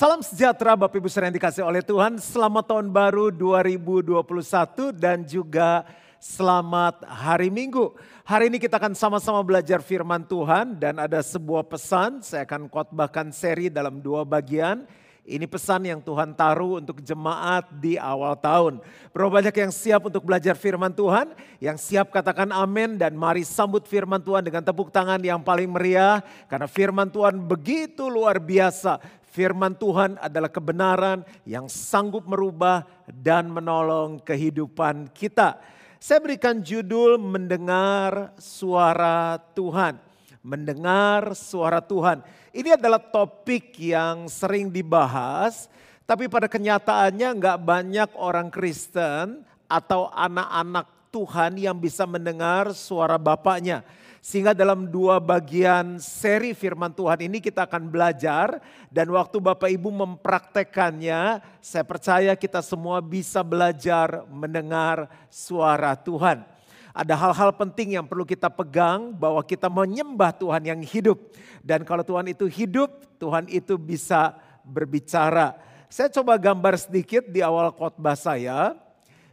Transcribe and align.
Salam 0.00 0.24
sejahtera 0.24 0.72
Bapak 0.80 0.96
Ibu 0.96 1.12
yang 1.12 1.36
dikasih 1.36 1.60
oleh 1.60 1.84
Tuhan. 1.84 2.16
Selamat 2.16 2.72
tahun 2.72 2.88
baru 2.88 3.28
2021 3.28 4.96
dan 4.96 5.20
juga 5.28 5.84
selamat 6.16 7.04
hari 7.04 7.52
Minggu. 7.52 7.92
Hari 8.24 8.48
ini 8.48 8.56
kita 8.56 8.80
akan 8.80 8.96
sama-sama 8.96 9.44
belajar 9.44 9.84
firman 9.84 10.24
Tuhan 10.24 10.80
dan 10.80 10.96
ada 10.96 11.20
sebuah 11.20 11.68
pesan. 11.68 12.24
Saya 12.24 12.48
akan 12.48 12.72
khotbahkan 12.72 13.28
seri 13.28 13.68
dalam 13.68 14.00
dua 14.00 14.24
bagian. 14.24 14.88
Ini 15.20 15.44
pesan 15.44 15.84
yang 15.84 16.00
Tuhan 16.00 16.32
taruh 16.32 16.80
untuk 16.80 17.04
jemaat 17.04 17.68
di 17.76 18.00
awal 18.00 18.40
tahun. 18.40 18.80
Berapa 19.12 19.36
banyak 19.36 19.52
yang 19.52 19.68
siap 19.68 20.08
untuk 20.08 20.24
belajar 20.24 20.56
firman 20.56 20.96
Tuhan? 20.96 21.36
Yang 21.60 21.76
siap 21.86 22.08
katakan 22.08 22.48
amin 22.56 22.96
dan 22.96 23.12
mari 23.12 23.44
sambut 23.44 23.84
firman 23.84 24.24
Tuhan 24.24 24.48
dengan 24.48 24.64
tepuk 24.64 24.88
tangan 24.88 25.20
yang 25.20 25.44
paling 25.44 25.68
meriah. 25.68 26.24
Karena 26.48 26.64
firman 26.64 27.12
Tuhan 27.12 27.36
begitu 27.36 28.08
luar 28.08 28.40
biasa 28.40 29.19
Firman 29.30 29.78
Tuhan 29.78 30.18
adalah 30.18 30.50
kebenaran 30.50 31.22
yang 31.46 31.70
sanggup 31.70 32.26
merubah 32.26 32.82
dan 33.06 33.46
menolong 33.46 34.18
kehidupan 34.18 35.14
kita. 35.14 35.54
Saya 36.02 36.18
berikan 36.18 36.58
judul 36.58 37.14
mendengar 37.14 38.34
suara 38.42 39.38
Tuhan. 39.54 40.02
Mendengar 40.42 41.38
suara 41.38 41.78
Tuhan. 41.78 42.26
Ini 42.50 42.74
adalah 42.74 42.98
topik 42.98 43.78
yang 43.78 44.26
sering 44.26 44.66
dibahas, 44.66 45.70
tapi 46.02 46.26
pada 46.26 46.50
kenyataannya 46.50 47.28
nggak 47.38 47.58
banyak 47.62 48.10
orang 48.18 48.50
Kristen 48.50 49.46
atau 49.70 50.10
anak-anak 50.10 50.90
Tuhan 51.14 51.54
yang 51.54 51.78
bisa 51.78 52.02
mendengar 52.02 52.74
suara 52.74 53.14
Bapaknya. 53.14 53.86
Sehingga 54.30 54.54
dalam 54.54 54.86
dua 54.86 55.18
bagian 55.18 55.98
seri 55.98 56.54
firman 56.54 56.94
Tuhan 56.94 57.18
ini 57.26 57.42
kita 57.42 57.66
akan 57.66 57.90
belajar 57.90 58.62
dan 58.86 59.10
waktu 59.10 59.42
Bapak 59.42 59.66
Ibu 59.66 59.90
mempraktekannya, 59.90 61.42
saya 61.58 61.82
percaya 61.82 62.38
kita 62.38 62.62
semua 62.62 63.02
bisa 63.02 63.42
belajar 63.42 64.22
mendengar 64.30 65.10
suara 65.26 65.98
Tuhan. 65.98 66.46
Ada 66.94 67.18
hal-hal 67.18 67.50
penting 67.58 67.98
yang 67.98 68.06
perlu 68.06 68.22
kita 68.22 68.46
pegang 68.46 69.10
bahwa 69.10 69.42
kita 69.42 69.66
menyembah 69.66 70.30
Tuhan 70.38 70.62
yang 70.62 70.78
hidup. 70.78 71.18
Dan 71.58 71.82
kalau 71.82 72.06
Tuhan 72.06 72.30
itu 72.30 72.46
hidup, 72.46 73.02
Tuhan 73.18 73.50
itu 73.50 73.74
bisa 73.82 74.38
berbicara. 74.62 75.58
Saya 75.90 76.06
coba 76.06 76.38
gambar 76.38 76.78
sedikit 76.78 77.26
di 77.26 77.42
awal 77.42 77.74
khotbah 77.74 78.14
saya. 78.14 78.78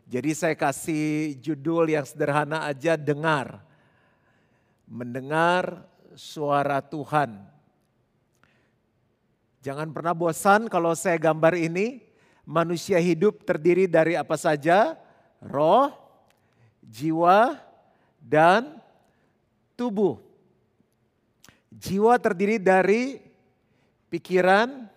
Jadi 0.10 0.34
saya 0.34 0.58
kasih 0.58 1.38
judul 1.38 1.86
yang 1.94 2.02
sederhana 2.02 2.66
aja 2.66 2.98
dengar 2.98 3.67
mendengar 4.88 5.84
suara 6.16 6.80
Tuhan. 6.80 7.44
Jangan 9.62 9.92
pernah 9.92 10.16
bosan 10.16 10.72
kalau 10.72 10.96
saya 10.96 11.20
gambar 11.20 11.54
ini. 11.60 12.08
Manusia 12.48 12.96
hidup 12.96 13.44
terdiri 13.44 13.92
dari 13.92 14.16
apa 14.16 14.40
saja? 14.40 14.96
Roh, 15.44 15.92
jiwa, 16.80 17.60
dan 18.24 18.80
tubuh. 19.76 20.16
Jiwa 21.68 22.16
terdiri 22.16 22.56
dari 22.56 23.20
pikiran, 24.08 24.88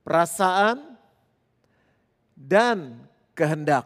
perasaan, 0.00 0.96
dan 2.32 3.04
kehendak. 3.36 3.84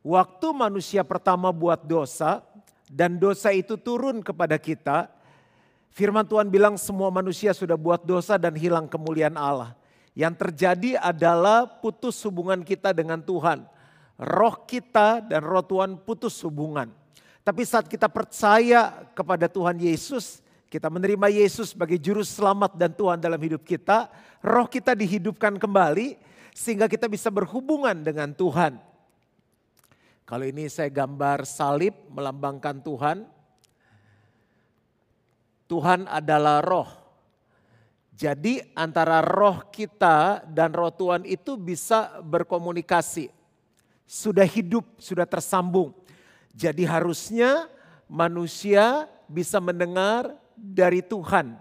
Waktu 0.00 0.46
manusia 0.50 1.06
pertama 1.06 1.54
buat 1.54 1.84
dosa, 1.86 2.40
dan 2.92 3.16
dosa 3.16 3.48
itu 3.56 3.80
turun 3.80 4.20
kepada 4.20 4.60
kita, 4.60 5.08
firman 5.88 6.28
Tuhan 6.28 6.52
bilang 6.52 6.76
semua 6.76 7.08
manusia 7.08 7.56
sudah 7.56 7.80
buat 7.80 8.04
dosa 8.04 8.36
dan 8.36 8.52
hilang 8.52 8.84
kemuliaan 8.84 9.40
Allah. 9.40 9.72
Yang 10.12 10.44
terjadi 10.44 11.00
adalah 11.00 11.64
putus 11.80 12.20
hubungan 12.28 12.60
kita 12.60 12.92
dengan 12.92 13.24
Tuhan. 13.24 13.64
Roh 14.20 14.60
kita 14.68 15.24
dan 15.24 15.40
roh 15.40 15.64
Tuhan 15.64 16.04
putus 16.04 16.36
hubungan. 16.44 16.92
Tapi 17.40 17.64
saat 17.64 17.88
kita 17.88 18.12
percaya 18.12 19.08
kepada 19.16 19.48
Tuhan 19.48 19.80
Yesus, 19.80 20.44
kita 20.68 20.92
menerima 20.92 21.32
Yesus 21.32 21.72
sebagai 21.72 21.96
juru 21.96 22.20
selamat 22.20 22.76
dan 22.76 22.92
Tuhan 22.92 23.24
dalam 23.24 23.40
hidup 23.40 23.64
kita, 23.64 24.12
roh 24.44 24.68
kita 24.68 24.92
dihidupkan 24.92 25.56
kembali 25.56 26.20
sehingga 26.52 26.92
kita 26.92 27.08
bisa 27.08 27.32
berhubungan 27.32 28.04
dengan 28.04 28.36
Tuhan. 28.36 28.91
Kalau 30.22 30.46
ini 30.46 30.70
saya 30.70 30.88
gambar 30.88 31.44
salib 31.44 31.94
melambangkan 32.08 32.78
Tuhan. 32.80 33.26
Tuhan 35.66 36.04
adalah 36.06 36.60
roh. 36.62 36.90
Jadi 38.12 38.60
antara 38.76 39.24
roh 39.24 39.66
kita 39.72 40.44
dan 40.46 40.70
roh 40.76 40.92
Tuhan 40.92 41.24
itu 41.24 41.56
bisa 41.58 42.22
berkomunikasi. 42.22 43.32
Sudah 44.04 44.44
hidup, 44.44 44.84
sudah 45.00 45.24
tersambung. 45.24 45.96
Jadi 46.52 46.84
harusnya 46.84 47.66
manusia 48.04 49.08
bisa 49.24 49.56
mendengar 49.58 50.36
dari 50.52 51.00
Tuhan. 51.00 51.56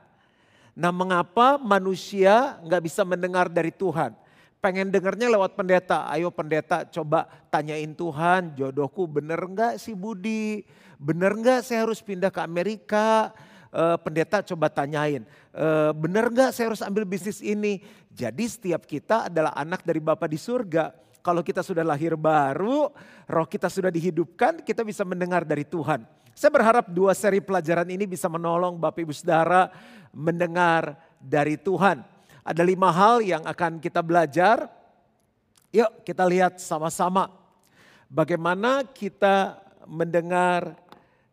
Nah 0.75 0.91
mengapa 0.91 1.55
manusia 1.55 2.59
nggak 2.67 2.83
bisa 2.83 3.01
mendengar 3.07 3.47
dari 3.47 3.71
Tuhan? 3.71 4.11
Pengen 4.61 4.93
dengernya 4.93 5.27
lewat 5.33 5.57
pendeta. 5.57 6.05
Ayo 6.07 6.29
pendeta 6.29 6.85
coba 6.85 7.25
tanyain 7.49 7.91
Tuhan, 7.91 8.53
jodohku 8.53 9.09
bener 9.09 9.41
nggak 9.41 9.81
sih 9.81 9.97
Budi? 9.97 10.63
Bener 11.01 11.33
nggak 11.33 11.65
saya 11.65 11.83
harus 11.83 11.99
pindah 11.99 12.29
ke 12.29 12.39
Amerika? 12.39 13.33
E, 13.73 13.97
pendeta 14.05 14.45
coba 14.45 14.69
tanyain, 14.69 15.25
e, 15.51 15.67
bener 15.97 16.29
nggak 16.29 16.53
saya 16.53 16.69
harus 16.69 16.85
ambil 16.85 17.03
bisnis 17.09 17.41
ini? 17.41 17.81
Jadi 18.13 18.45
setiap 18.45 18.85
kita 18.85 19.27
adalah 19.33 19.57
anak 19.57 19.81
dari 19.81 19.97
Bapa 19.97 20.29
di 20.29 20.37
surga. 20.37 20.93
Kalau 21.21 21.41
kita 21.45 21.61
sudah 21.61 21.85
lahir 21.85 22.17
baru, 22.17 22.89
roh 23.29 23.47
kita 23.49 23.69
sudah 23.69 23.93
dihidupkan, 23.93 24.61
kita 24.61 24.81
bisa 24.81 25.05
mendengar 25.05 25.45
dari 25.45 25.65
Tuhan. 25.65 26.01
Saya 26.33 26.51
berharap 26.51 26.89
dua 26.89 27.13
seri 27.13 27.39
pelajaran 27.39 27.85
ini 27.93 28.09
bisa 28.09 28.25
menolong 28.25 28.75
Bapak 28.81 29.05
Ibu 29.05 29.13
Saudara 29.13 29.69
mendengar 30.11 30.97
dari 31.21 31.55
Tuhan. 31.55 32.10
Ada 32.41 32.65
lima 32.65 32.89
hal 32.89 33.21
yang 33.21 33.45
akan 33.45 33.77
kita 33.77 34.01
belajar. 34.01 34.65
Yuk 35.71 36.03
kita 36.03 36.25
lihat 36.25 36.57
sama-sama. 36.57 37.29
Bagaimana 38.11 38.83
kita 38.83 39.61
mendengar 39.87 40.75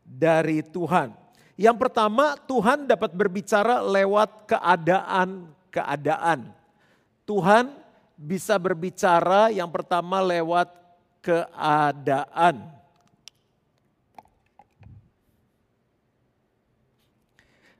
dari 0.04 0.62
Tuhan. 0.62 1.10
Yang 1.58 1.76
pertama 1.76 2.38
Tuhan 2.46 2.86
dapat 2.86 3.10
berbicara 3.12 3.82
lewat 3.82 4.46
keadaan-keadaan. 4.46 6.54
Tuhan 7.26 7.74
bisa 8.14 8.54
berbicara 8.56 9.50
yang 9.50 9.66
pertama 9.66 10.22
lewat 10.22 10.70
keadaan. 11.18 12.77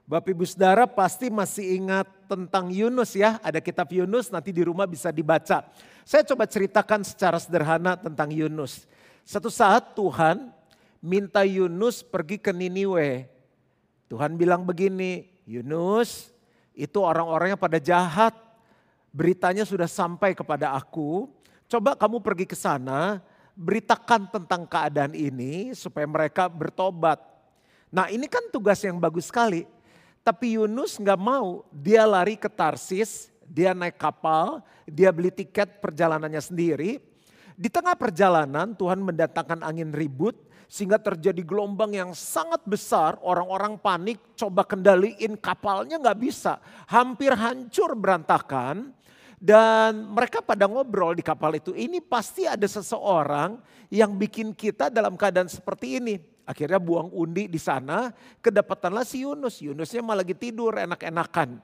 Bapak 0.09 0.33
Ibu 0.33 0.49
Saudara 0.49 0.89
pasti 0.89 1.29
masih 1.29 1.85
ingat 1.85 2.09
tentang 2.25 2.73
Yunus 2.73 3.13
ya. 3.13 3.37
Ada 3.45 3.61
kitab 3.61 3.93
Yunus 3.93 4.33
nanti 4.33 4.57
di 4.57 4.65
rumah 4.65 4.89
bisa 4.89 5.13
dibaca. 5.13 5.69
Saya 6.01 6.25
coba 6.25 6.49
ceritakan 6.49 7.05
secara 7.05 7.37
sederhana 7.37 7.93
tentang 7.93 8.33
Yunus. 8.33 8.89
Satu 9.21 9.53
saat 9.53 9.93
Tuhan 9.93 10.49
minta 11.05 11.45
Yunus 11.45 12.01
pergi 12.01 12.41
ke 12.41 12.57
Niniwe. 12.57 13.29
Tuhan 14.09 14.41
bilang 14.41 14.65
begini, 14.65 15.29
Yunus 15.45 16.33
itu 16.73 17.05
orang-orangnya 17.05 17.61
pada 17.61 17.77
jahat. 17.77 18.33
Beritanya 19.13 19.69
sudah 19.69 19.85
sampai 19.85 20.33
kepada 20.33 20.73
aku. 20.73 21.29
Coba 21.69 21.93
kamu 21.93 22.25
pergi 22.25 22.49
ke 22.49 22.57
sana, 22.57 23.21
beritakan 23.53 24.25
tentang 24.33 24.65
keadaan 24.65 25.13
ini 25.13 25.77
supaya 25.77 26.09
mereka 26.09 26.49
bertobat. 26.49 27.21
Nah 27.93 28.09
ini 28.09 28.25
kan 28.25 28.49
tugas 28.49 28.81
yang 28.81 28.97
bagus 28.97 29.29
sekali 29.29 29.69
tapi 30.29 30.61
Yunus 30.61 31.01
nggak 31.01 31.17
mau, 31.17 31.65
dia 31.73 32.05
lari 32.05 32.37
ke 32.37 32.53
Tarsis, 32.53 33.33
dia 33.49 33.73
naik 33.73 33.97
kapal, 33.97 34.61
dia 34.85 35.09
beli 35.09 35.33
tiket 35.33 35.81
perjalanannya 35.81 36.45
sendiri. 36.45 37.01
Di 37.57 37.73
tengah 37.73 37.97
perjalanan 37.97 38.77
Tuhan 38.77 39.01
mendatangkan 39.01 39.65
angin 39.65 39.89
ribut 39.89 40.37
sehingga 40.69 41.01
terjadi 41.01 41.41
gelombang 41.41 41.97
yang 41.97 42.13
sangat 42.13 42.61
besar. 42.69 43.17
Orang-orang 43.25 43.81
panik 43.81 44.21
coba 44.37 44.69
kendaliin 44.69 45.41
kapalnya 45.41 45.97
nggak 45.97 46.21
bisa. 46.21 46.61
Hampir 46.93 47.33
hancur 47.33 47.97
berantakan. 47.97 48.93
Dan 49.41 50.13
mereka 50.13 50.45
pada 50.45 50.69
ngobrol 50.69 51.17
di 51.17 51.25
kapal 51.25 51.57
itu, 51.57 51.73
ini 51.73 52.05
pasti 52.05 52.45
ada 52.45 52.67
seseorang 52.69 53.57
yang 53.89 54.13
bikin 54.13 54.53
kita 54.53 54.93
dalam 54.93 55.17
keadaan 55.17 55.49
seperti 55.49 56.03
ini. 56.03 56.21
Akhirnya 56.49 56.81
buang 56.81 57.13
undi 57.13 57.45
di 57.45 57.61
sana, 57.61 58.09
kedapatanlah 58.41 59.05
si 59.05 59.21
Yunus. 59.21 59.61
Yunusnya 59.61 60.01
malah 60.01 60.25
lagi 60.25 60.33
tidur 60.33 60.81
enak-enakan. 60.81 61.61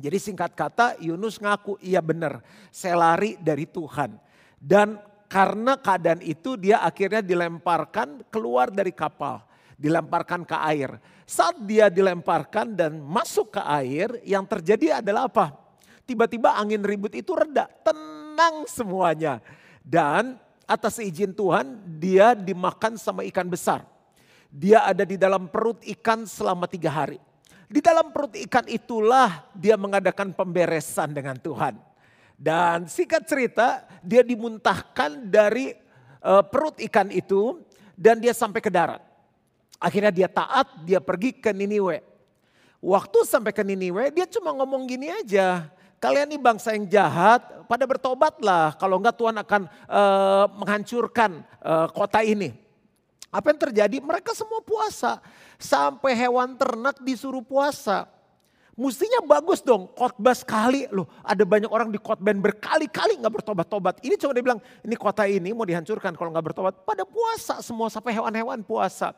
Jadi 0.00 0.16
singkat 0.16 0.56
kata 0.56 0.96
Yunus 1.04 1.36
ngaku, 1.36 1.76
iya 1.84 2.00
benar 2.00 2.40
saya 2.72 2.96
lari 2.96 3.36
dari 3.36 3.68
Tuhan. 3.68 4.16
Dan 4.56 4.96
karena 5.28 5.76
keadaan 5.76 6.24
itu 6.24 6.56
dia 6.56 6.80
akhirnya 6.80 7.20
dilemparkan 7.20 8.24
keluar 8.32 8.72
dari 8.72 8.96
kapal. 8.96 9.44
dilemparkan 9.76 10.42
ke 10.48 10.56
air. 10.72 10.96
Saat 11.28 11.60
dia 11.68 11.92
dilemparkan 11.92 12.72
dan 12.72 12.96
masuk 12.98 13.60
ke 13.60 13.62
air, 13.62 14.08
yang 14.24 14.48
terjadi 14.48 15.04
adalah 15.04 15.28
apa? 15.28 15.52
Tiba-tiba 16.08 16.56
angin 16.56 16.80
ribut 16.80 17.12
itu 17.12 17.36
reda, 17.36 17.68
tenang 17.84 18.64
semuanya. 18.64 19.44
Dan 19.84 20.40
atas 20.64 20.98
izin 20.98 21.36
Tuhan 21.36 21.78
dia 22.00 22.32
dimakan 22.32 22.96
sama 22.96 23.22
ikan 23.28 23.46
besar. 23.46 23.84
Dia 24.56 24.88
ada 24.88 25.04
di 25.04 25.20
dalam 25.20 25.52
perut 25.52 25.84
ikan 25.84 26.24
selama 26.24 26.64
tiga 26.64 26.88
hari. 26.88 27.20
Di 27.68 27.84
dalam 27.84 28.08
perut 28.08 28.32
ikan 28.48 28.64
itulah 28.72 29.44
dia 29.52 29.76
mengadakan 29.76 30.32
pemberesan 30.32 31.12
dengan 31.12 31.36
Tuhan. 31.36 31.76
Dan 32.40 32.88
singkat 32.88 33.28
cerita 33.28 33.84
dia 34.00 34.24
dimuntahkan 34.24 35.28
dari 35.28 35.76
uh, 36.24 36.40
perut 36.40 36.80
ikan 36.88 37.12
itu 37.12 37.60
dan 37.92 38.16
dia 38.16 38.32
sampai 38.32 38.64
ke 38.64 38.72
darat. 38.72 39.04
Akhirnya 39.76 40.08
dia 40.08 40.28
taat, 40.32 40.72
dia 40.88 41.04
pergi 41.04 41.36
ke 41.36 41.52
Niniwe. 41.52 42.00
Waktu 42.80 43.18
sampai 43.28 43.52
ke 43.52 43.60
Niniwe 43.60 44.08
dia 44.08 44.24
cuma 44.24 44.56
ngomong 44.56 44.88
gini 44.88 45.12
aja 45.12 45.68
kalian 46.00 46.32
ini 46.32 46.38
bangsa 46.38 46.76
yang 46.76 46.86
jahat, 46.88 47.40
pada 47.66 47.84
bertobatlah. 47.88 48.76
Kalau 48.78 49.00
enggak 49.00 49.16
Tuhan 49.18 49.36
akan 49.42 49.62
uh, 49.90 50.44
menghancurkan 50.54 51.42
uh, 51.64 51.88
kota 51.90 52.22
ini. 52.22 52.65
Apa 53.30 53.52
yang 53.52 53.60
terjadi? 53.60 53.96
Mereka 54.00 54.32
semua 54.32 54.62
puasa. 54.62 55.20
Sampai 55.60 56.16
hewan 56.16 56.56
ternak 56.56 57.00
disuruh 57.02 57.42
puasa. 57.42 58.08
Mestinya 58.76 59.24
bagus 59.24 59.64
dong, 59.64 59.88
khotbah 59.96 60.36
sekali 60.36 60.84
loh. 60.92 61.08
Ada 61.24 61.48
banyak 61.48 61.72
orang 61.72 61.88
di 61.88 61.96
khotbah 61.96 62.36
berkali-kali 62.36 63.16
nggak 63.16 63.40
bertobat-tobat. 63.40 64.04
Ini 64.04 64.20
cuma 64.20 64.36
dia 64.36 64.44
bilang, 64.44 64.60
ini 64.84 64.92
kota 65.00 65.24
ini 65.24 65.56
mau 65.56 65.64
dihancurkan 65.64 66.12
kalau 66.12 66.28
nggak 66.28 66.52
bertobat. 66.52 66.74
Pada 66.84 67.08
puasa 67.08 67.64
semua 67.64 67.88
sampai 67.88 68.12
hewan-hewan 68.12 68.60
puasa. 68.60 69.16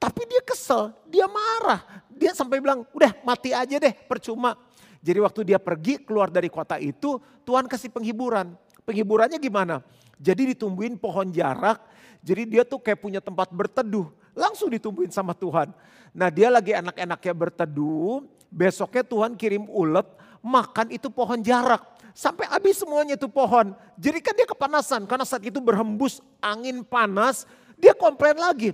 Tapi 0.00 0.24
dia 0.24 0.40
kesel, 0.40 0.88
dia 1.04 1.28
marah. 1.28 1.84
Dia 2.08 2.32
sampai 2.32 2.64
bilang, 2.64 2.88
udah 2.96 3.12
mati 3.28 3.52
aja 3.52 3.76
deh, 3.76 3.92
percuma. 4.08 4.56
Jadi 5.04 5.18
waktu 5.20 5.40
dia 5.52 5.60
pergi 5.60 6.00
keluar 6.00 6.32
dari 6.32 6.48
kota 6.48 6.80
itu, 6.80 7.20
Tuhan 7.44 7.68
kasih 7.68 7.92
penghiburan. 7.92 8.56
Penghiburannya 8.88 9.36
gimana? 9.36 9.84
Jadi 10.16 10.56
ditumbuhin 10.56 10.96
pohon 10.96 11.28
jarak, 11.28 11.76
jadi 12.24 12.42
dia 12.48 12.62
tuh 12.64 12.80
kayak 12.80 13.04
punya 13.04 13.20
tempat 13.20 13.52
berteduh. 13.52 14.08
Langsung 14.32 14.72
ditumbuhin 14.72 15.12
sama 15.12 15.36
Tuhan. 15.36 15.70
Nah 16.16 16.32
dia 16.32 16.48
lagi 16.48 16.72
enak-enaknya 16.72 17.34
berteduh, 17.36 18.24
besoknya 18.48 19.04
Tuhan 19.04 19.36
kirim 19.36 19.68
ulet, 19.68 20.08
makan 20.40 20.88
itu 20.88 21.12
pohon 21.12 21.44
jarak. 21.44 21.84
Sampai 22.16 22.48
habis 22.48 22.80
semuanya 22.80 23.18
itu 23.18 23.28
pohon. 23.28 23.76
Jadi 24.00 24.18
kan 24.24 24.32
dia 24.32 24.48
kepanasan, 24.48 25.04
karena 25.04 25.26
saat 25.28 25.44
itu 25.44 25.60
berhembus 25.60 26.24
angin 26.40 26.80
panas, 26.80 27.44
dia 27.76 27.92
komplain 27.92 28.38
lagi. 28.40 28.72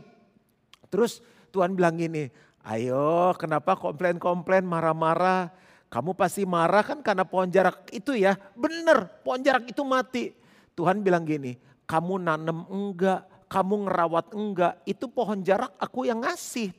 Terus 0.92 1.24
Tuhan 1.50 1.72
bilang 1.72 1.96
gini, 1.96 2.28
ayo 2.62 3.32
kenapa 3.40 3.74
komplain-komplain, 3.74 4.62
marah-marah. 4.62 5.50
Kamu 5.90 6.14
pasti 6.14 6.46
marah 6.46 6.86
kan 6.86 7.02
karena 7.02 7.26
pohon 7.26 7.50
jarak 7.50 7.88
itu 7.90 8.14
ya. 8.14 8.38
Bener, 8.54 9.10
pohon 9.26 9.42
jarak 9.42 9.66
itu 9.66 9.82
mati. 9.82 10.30
Tuhan 10.78 11.02
bilang 11.02 11.26
gini, 11.26 11.58
kamu 11.88 12.22
nanem 12.22 12.62
enggak, 12.70 13.26
kamu 13.50 13.90
ngerawat 13.90 14.30
enggak, 14.30 14.78
itu 14.86 15.10
pohon 15.10 15.42
jarak 15.42 15.74
aku 15.82 16.06
yang 16.06 16.22
ngasih. 16.22 16.70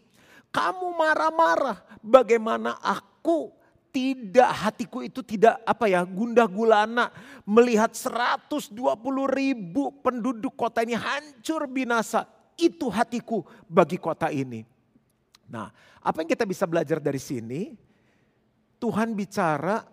Kamu 0.56 0.96
marah-marah, 0.96 1.84
bagaimana 2.00 2.80
aku 2.80 3.52
tidak 3.92 4.48
hatiku 4.56 5.04
itu 5.04 5.20
tidak 5.20 5.60
apa 5.68 5.92
ya 5.92 6.08
gundah 6.08 6.48
gulana 6.48 7.12
melihat 7.44 7.92
120 7.92 8.72
ribu 9.28 9.92
penduduk 10.00 10.56
kota 10.56 10.82
ini 10.82 10.96
hancur 10.96 11.68
binasa. 11.68 12.24
Itu 12.56 12.88
hatiku 12.88 13.44
bagi 13.68 14.00
kota 14.00 14.32
ini. 14.32 14.64
Nah 15.52 15.68
apa 16.00 16.24
yang 16.24 16.30
kita 16.32 16.48
bisa 16.48 16.64
belajar 16.64 17.04
dari 17.04 17.20
sini? 17.20 17.76
Tuhan 18.80 19.14
bicara 19.14 19.84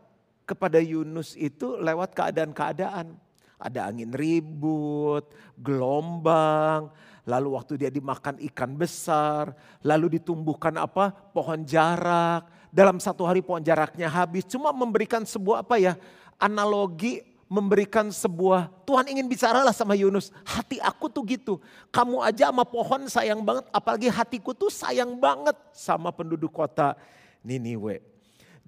kepada 0.49 0.81
Yunus 0.81 1.35
itu 1.37 1.77
lewat 1.77 2.15
keadaan-keadaan. 2.17 3.28
Ada 3.59 3.91
angin 3.91 4.15
ribut, 4.15 5.35
gelombang, 5.59 6.95
lalu 7.27 7.59
waktu 7.59 7.75
dia 7.75 7.91
dimakan 7.91 8.39
ikan 8.51 8.79
besar, 8.79 9.51
lalu 9.83 10.17
ditumbuhkan 10.19 10.79
apa? 10.79 11.11
Pohon 11.11 11.67
jarak. 11.67 12.47
Dalam 12.71 13.03
satu 13.03 13.27
hari 13.27 13.43
pohon 13.43 13.65
jaraknya 13.65 14.07
habis. 14.07 14.47
Cuma 14.47 14.71
memberikan 14.71 15.27
sebuah 15.27 15.67
apa 15.67 15.81
ya? 15.81 15.99
Analogi 16.39 17.27
memberikan 17.49 18.13
sebuah 18.13 18.69
Tuhan 18.85 19.09
ingin 19.09 19.25
bicaralah 19.25 19.73
sama 19.73 19.97
Yunus. 19.97 20.31
Hati 20.45 20.79
aku 20.79 21.09
tuh 21.09 21.25
gitu. 21.25 21.55
Kamu 21.89 22.21
aja 22.21 22.53
sama 22.53 22.63
pohon 22.69 23.09
sayang 23.09 23.41
banget, 23.41 23.65
apalagi 23.73 24.07
hatiku 24.13 24.53
tuh 24.53 24.69
sayang 24.69 25.17
banget 25.17 25.57
sama 25.73 26.13
penduduk 26.13 26.53
kota 26.53 26.95
Niniwe. 27.41 28.05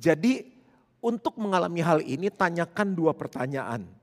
Jadi 0.01 0.49
untuk 1.05 1.37
mengalami 1.37 1.85
hal 1.85 2.01
ini 2.01 2.33
tanyakan 2.33 2.97
dua 2.97 3.13
pertanyaan. 3.13 4.00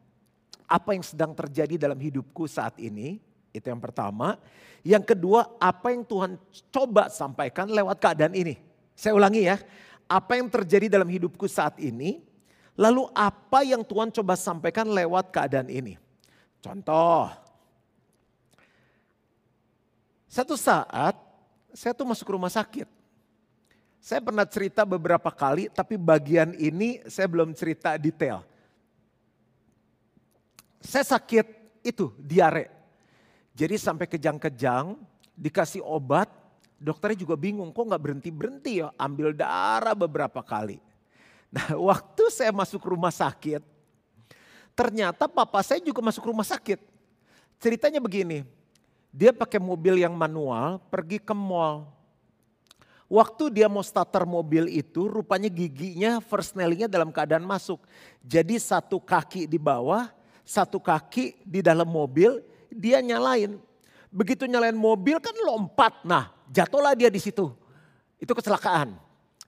Apa 0.68 0.94
yang 0.94 1.02
sedang 1.02 1.32
terjadi 1.32 1.80
dalam 1.80 1.96
hidupku 1.96 2.44
saat 2.46 2.76
ini? 2.78 3.24
Itu 3.56 3.72
yang 3.72 3.80
pertama. 3.80 4.36
Yang 4.84 5.16
kedua, 5.16 5.56
apa 5.58 5.96
yang 5.96 6.04
Tuhan 6.04 6.36
coba 6.70 7.08
sampaikan 7.08 7.72
lewat 7.72 7.98
keadaan 7.98 8.36
ini? 8.36 8.60
Saya 8.94 9.16
ulangi 9.16 9.48
ya. 9.48 9.58
Apa 10.08 10.40
yang 10.40 10.52
terjadi 10.52 10.92
dalam 10.92 11.08
hidupku 11.08 11.48
saat 11.48 11.80
ini? 11.80 12.24
Lalu 12.78 13.10
apa 13.16 13.66
yang 13.66 13.82
Tuhan 13.82 14.14
coba 14.14 14.38
sampaikan 14.38 14.86
lewat 14.92 15.34
keadaan 15.34 15.72
ini? 15.72 15.98
Contoh. 16.62 17.32
Satu 20.28 20.54
saat 20.60 21.18
saya 21.74 21.96
tuh 21.96 22.06
masuk 22.06 22.36
rumah 22.36 22.52
sakit. 22.52 22.86
Saya 23.98 24.24
pernah 24.24 24.48
cerita 24.48 24.86
beberapa 24.88 25.28
kali, 25.34 25.68
tapi 25.68 25.98
bagian 25.98 26.54
ini 26.56 27.02
saya 27.10 27.28
belum 27.28 27.52
cerita 27.52 27.98
detail. 28.00 28.46
Saya 30.82 31.06
sakit 31.18 31.46
itu, 31.84 32.14
diare. 32.20 32.70
Jadi 33.58 33.76
sampai 33.82 34.06
kejang-kejang, 34.06 34.94
dikasih 35.34 35.82
obat, 35.82 36.30
dokternya 36.78 37.26
juga 37.26 37.34
bingung 37.34 37.74
kok 37.74 37.90
nggak 37.90 38.04
berhenti-berhenti 38.04 38.86
ya, 38.86 38.94
ambil 38.98 39.34
darah 39.34 39.98
beberapa 39.98 40.42
kali. 40.46 40.78
Nah 41.50 41.74
waktu 41.90 42.24
saya 42.30 42.54
masuk 42.54 42.86
rumah 42.86 43.14
sakit, 43.14 43.62
ternyata 44.78 45.26
papa 45.26 45.66
saya 45.66 45.82
juga 45.82 46.00
masuk 46.06 46.30
rumah 46.30 46.46
sakit. 46.46 46.78
Ceritanya 47.58 47.98
begini, 47.98 48.46
dia 49.10 49.34
pakai 49.34 49.58
mobil 49.58 50.06
yang 50.06 50.14
manual 50.14 50.78
pergi 50.94 51.18
ke 51.18 51.34
mall. 51.34 51.90
Waktu 53.08 53.50
dia 53.56 53.72
mau 53.72 53.80
starter 53.82 54.28
mobil 54.28 54.68
itu 54.68 55.08
rupanya 55.08 55.48
giginya 55.48 56.20
first 56.20 56.60
nailingnya 56.60 56.92
dalam 56.92 57.08
keadaan 57.08 57.48
masuk. 57.48 57.80
Jadi 58.20 58.60
satu 58.60 59.00
kaki 59.00 59.48
di 59.48 59.56
bawah, 59.56 60.12
satu 60.48 60.80
kaki 60.80 61.44
di 61.44 61.60
dalam 61.60 61.92
mobil, 61.92 62.40
dia 62.72 63.04
nyalain. 63.04 63.60
Begitu 64.08 64.48
nyalain 64.48 64.74
mobil 64.74 65.20
kan 65.20 65.36
lompat, 65.44 66.00
nah 66.08 66.32
jatuhlah 66.48 66.96
dia 66.96 67.12
di 67.12 67.20
situ. 67.20 67.52
Itu 68.16 68.32
kecelakaan. 68.32 68.96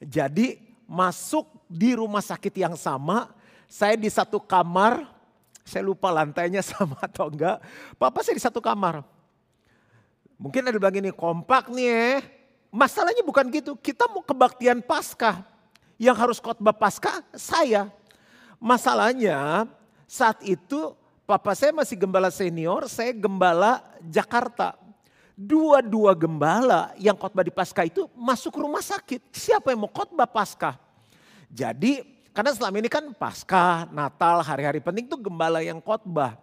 Jadi 0.03 0.60
masuk 0.84 1.48
di 1.72 1.96
rumah 1.96 2.20
sakit 2.20 2.51
yang 2.51 2.75
sama, 2.75 3.32
saya 3.72 3.96
di 3.96 4.12
satu 4.12 4.44
kamar, 4.44 5.08
saya 5.63 5.88
lupa 5.88 6.12
lantainya 6.12 6.60
sama 6.75 7.00
atau 7.00 7.32
enggak. 7.32 7.63
Papa 7.96 8.20
saya 8.20 8.36
di 8.36 8.44
satu 8.44 8.60
kamar. 8.60 9.00
Mungkin 10.36 10.68
ada 10.68 10.75
bilang 10.75 10.96
ini 10.96 11.12
kompak 11.12 11.68
nih 11.68 11.88
ya 11.91 12.24
Masalahnya 12.70 13.25
bukan 13.25 13.50
gitu, 13.50 13.74
kita 13.74 14.06
mau 14.06 14.22
kebaktian 14.22 14.86
Paskah. 14.86 15.41
Yang 15.98 16.15
harus 16.22 16.38
khotbah 16.38 16.75
Paskah 16.75 17.25
saya. 17.34 17.89
Masalahnya 18.62 19.65
saat 20.10 20.42
itu 20.42 20.98
papa 21.30 21.54
saya 21.54 21.70
masih 21.70 21.94
gembala 21.94 22.34
senior, 22.34 22.89
saya 22.89 23.13
gembala 23.13 23.86
Jakarta. 24.01 24.74
Dua-dua 25.38 26.18
gembala 26.18 26.92
yang 26.98 27.13
khotbah 27.16 27.46
di 27.46 27.54
Paskah 27.54 27.86
itu 27.86 28.10
masuk 28.18 28.58
rumah 28.58 28.82
sakit. 28.82 29.30
Siapa 29.32 29.72
yang 29.72 29.86
mau 29.86 29.92
khotbah 29.94 30.25
Paskah? 30.25 30.82
Jadi 31.48 32.01
karena 32.34 32.51
selama 32.58 32.75
ini 32.82 32.89
kan 32.89 33.06
Paskah, 33.13 33.88
Natal, 33.94 34.42
hari-hari 34.42 34.82
penting 34.82 35.06
itu 35.06 35.16
gembala 35.16 35.62
yang 35.62 35.78
khotbah. 35.80 36.36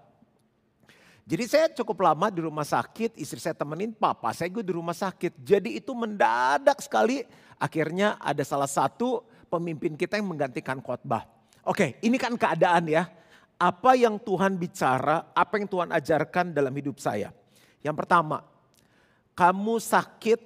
Jadi 1.26 1.44
saya 1.50 1.66
cukup 1.74 2.06
lama 2.06 2.30
di 2.30 2.38
rumah 2.38 2.62
sakit, 2.62 3.18
istri 3.18 3.42
saya 3.42 3.58
temenin, 3.58 3.90
papa 3.90 4.30
saya 4.30 4.46
gue 4.46 4.62
di 4.62 4.70
rumah 4.70 4.94
sakit. 4.94 5.42
Jadi 5.42 5.74
itu 5.74 5.90
mendadak 5.90 6.78
sekali 6.78 7.26
akhirnya 7.58 8.14
ada 8.22 8.46
salah 8.46 8.70
satu 8.70 9.26
pemimpin 9.50 9.98
kita 9.98 10.22
yang 10.22 10.30
menggantikan 10.30 10.78
khotbah. 10.78 11.26
Oke 11.66 11.98
ini 12.06 12.14
kan 12.14 12.38
keadaan 12.38 12.86
ya. 12.86 13.10
Apa 13.56 13.96
yang 13.96 14.20
Tuhan 14.20 14.60
bicara, 14.60 15.32
apa 15.32 15.56
yang 15.56 15.64
Tuhan 15.64 15.88
ajarkan 15.88 16.52
dalam 16.52 16.72
hidup 16.76 17.00
saya. 17.00 17.32
Yang 17.80 17.96
pertama, 18.04 18.44
kamu 19.32 19.80
sakit 19.80 20.40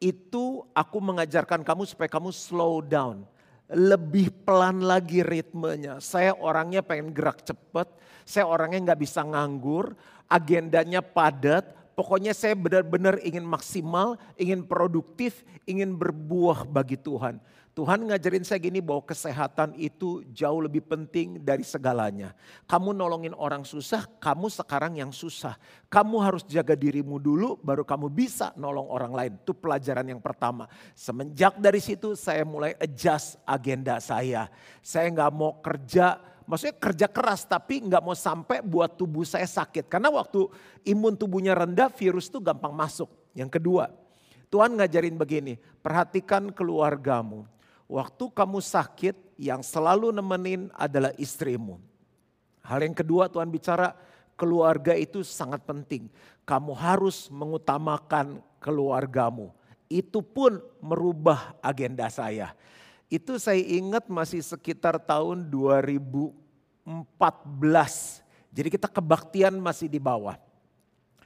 itu 0.00 0.60
aku 0.76 0.98
mengajarkan 1.00 1.64
kamu 1.64 1.88
supaya 1.88 2.12
kamu 2.12 2.28
slow 2.28 2.84
down 2.84 3.24
lebih 3.72 4.28
pelan 4.44 4.84
lagi 4.84 5.24
ritmenya. 5.24 5.96
Saya 6.04 6.36
orangnya 6.36 6.84
pengen 6.84 7.16
gerak 7.16 7.40
cepat, 7.40 7.88
saya 8.28 8.44
orangnya 8.44 8.92
nggak 8.92 9.00
bisa 9.00 9.24
nganggur, 9.24 9.96
agendanya 10.28 11.00
padat, 11.00 11.64
Pokoknya 11.94 12.34
saya 12.34 12.58
benar-benar 12.58 13.22
ingin 13.22 13.46
maksimal, 13.46 14.18
ingin 14.34 14.66
produktif, 14.66 15.46
ingin 15.62 15.94
berbuah 15.94 16.66
bagi 16.66 16.98
Tuhan. 16.98 17.38
Tuhan 17.74 18.06
ngajarin 18.06 18.46
saya 18.46 18.62
gini 18.62 18.78
bahwa 18.78 19.02
kesehatan 19.02 19.74
itu 19.74 20.22
jauh 20.30 20.62
lebih 20.62 20.86
penting 20.86 21.42
dari 21.42 21.66
segalanya. 21.66 22.30
Kamu 22.70 22.94
nolongin 22.94 23.34
orang 23.34 23.66
susah, 23.66 24.06
kamu 24.22 24.46
sekarang 24.46 24.94
yang 24.94 25.10
susah. 25.10 25.58
Kamu 25.90 26.22
harus 26.22 26.46
jaga 26.46 26.78
dirimu 26.78 27.18
dulu 27.18 27.58
baru 27.58 27.82
kamu 27.82 28.14
bisa 28.14 28.54
nolong 28.54 28.86
orang 28.86 29.10
lain. 29.10 29.32
Itu 29.42 29.58
pelajaran 29.58 30.06
yang 30.06 30.22
pertama. 30.22 30.70
Semenjak 30.94 31.58
dari 31.58 31.82
situ 31.82 32.14
saya 32.14 32.46
mulai 32.46 32.78
adjust 32.78 33.42
agenda 33.42 33.98
saya. 33.98 34.46
Saya 34.78 35.10
nggak 35.10 35.30
mau 35.34 35.58
kerja 35.58 36.22
maksudnya 36.46 36.78
kerja 36.78 37.06
keras 37.10 37.42
tapi 37.42 37.82
nggak 37.90 38.02
mau 38.06 38.14
sampai 38.14 38.62
buat 38.62 38.94
tubuh 38.94 39.26
saya 39.26 39.50
sakit. 39.50 39.90
Karena 39.90 40.14
waktu 40.14 40.46
imun 40.86 41.18
tubuhnya 41.18 41.58
rendah 41.58 41.90
virus 41.90 42.30
itu 42.30 42.38
gampang 42.38 42.70
masuk. 42.70 43.10
Yang 43.34 43.58
kedua, 43.58 43.90
Tuhan 44.46 44.78
ngajarin 44.78 45.18
begini, 45.18 45.58
perhatikan 45.82 46.54
keluargamu. 46.54 47.50
Waktu 47.84 48.24
kamu 48.32 48.58
sakit, 48.64 49.16
yang 49.38 49.60
selalu 49.66 50.14
nemenin 50.14 50.70
adalah 50.74 51.10
istrimu. 51.18 51.82
Hal 52.64 52.80
yang 52.80 52.96
kedua 52.96 53.28
Tuhan 53.28 53.50
bicara, 53.50 53.92
keluarga 54.38 54.94
itu 54.96 55.20
sangat 55.26 55.62
penting. 55.66 56.08
Kamu 56.46 56.72
harus 56.72 57.28
mengutamakan 57.28 58.40
keluargamu. 58.62 59.52
Itu 59.90 60.24
pun 60.24 60.62
merubah 60.80 61.54
agenda 61.60 62.08
saya. 62.08 62.56
Itu 63.12 63.36
saya 63.36 63.60
ingat 63.60 64.08
masih 64.08 64.40
sekitar 64.40 64.96
tahun 64.96 65.46
2014. 65.52 66.32
Jadi 68.54 68.68
kita 68.70 68.88
kebaktian 68.88 69.60
masih 69.60 69.92
di 69.92 70.00
bawah. 70.00 70.40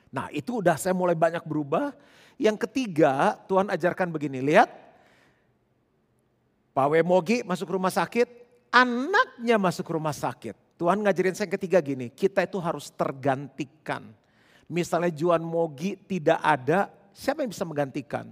Nah 0.09 0.27
itu 0.35 0.59
udah 0.59 0.75
saya 0.75 0.97
mulai 0.97 1.15
banyak 1.15 1.45
berubah. 1.47 1.95
Yang 2.35 2.67
ketiga 2.67 3.39
Tuhan 3.47 3.71
ajarkan 3.71 4.11
begini, 4.11 4.43
lihat 4.43 4.88
Pak 6.73 6.87
Wemogi 6.95 7.43
masuk 7.43 7.75
rumah 7.75 7.91
sakit, 7.91 8.29
anaknya 8.71 9.57
masuk 9.59 9.89
rumah 9.89 10.15
sakit. 10.15 10.55
Tuhan 10.79 11.03
ngajarin 11.03 11.35
saya 11.35 11.51
ketiga 11.51 11.83
gini, 11.83 12.07
kita 12.13 12.47
itu 12.47 12.63
harus 12.63 12.95
tergantikan. 12.95 14.15
Misalnya 14.71 15.11
Juan 15.11 15.43
Mogi 15.43 15.99
tidak 15.99 16.39
ada, 16.39 16.93
siapa 17.11 17.43
yang 17.43 17.51
bisa 17.51 17.67
menggantikan? 17.67 18.31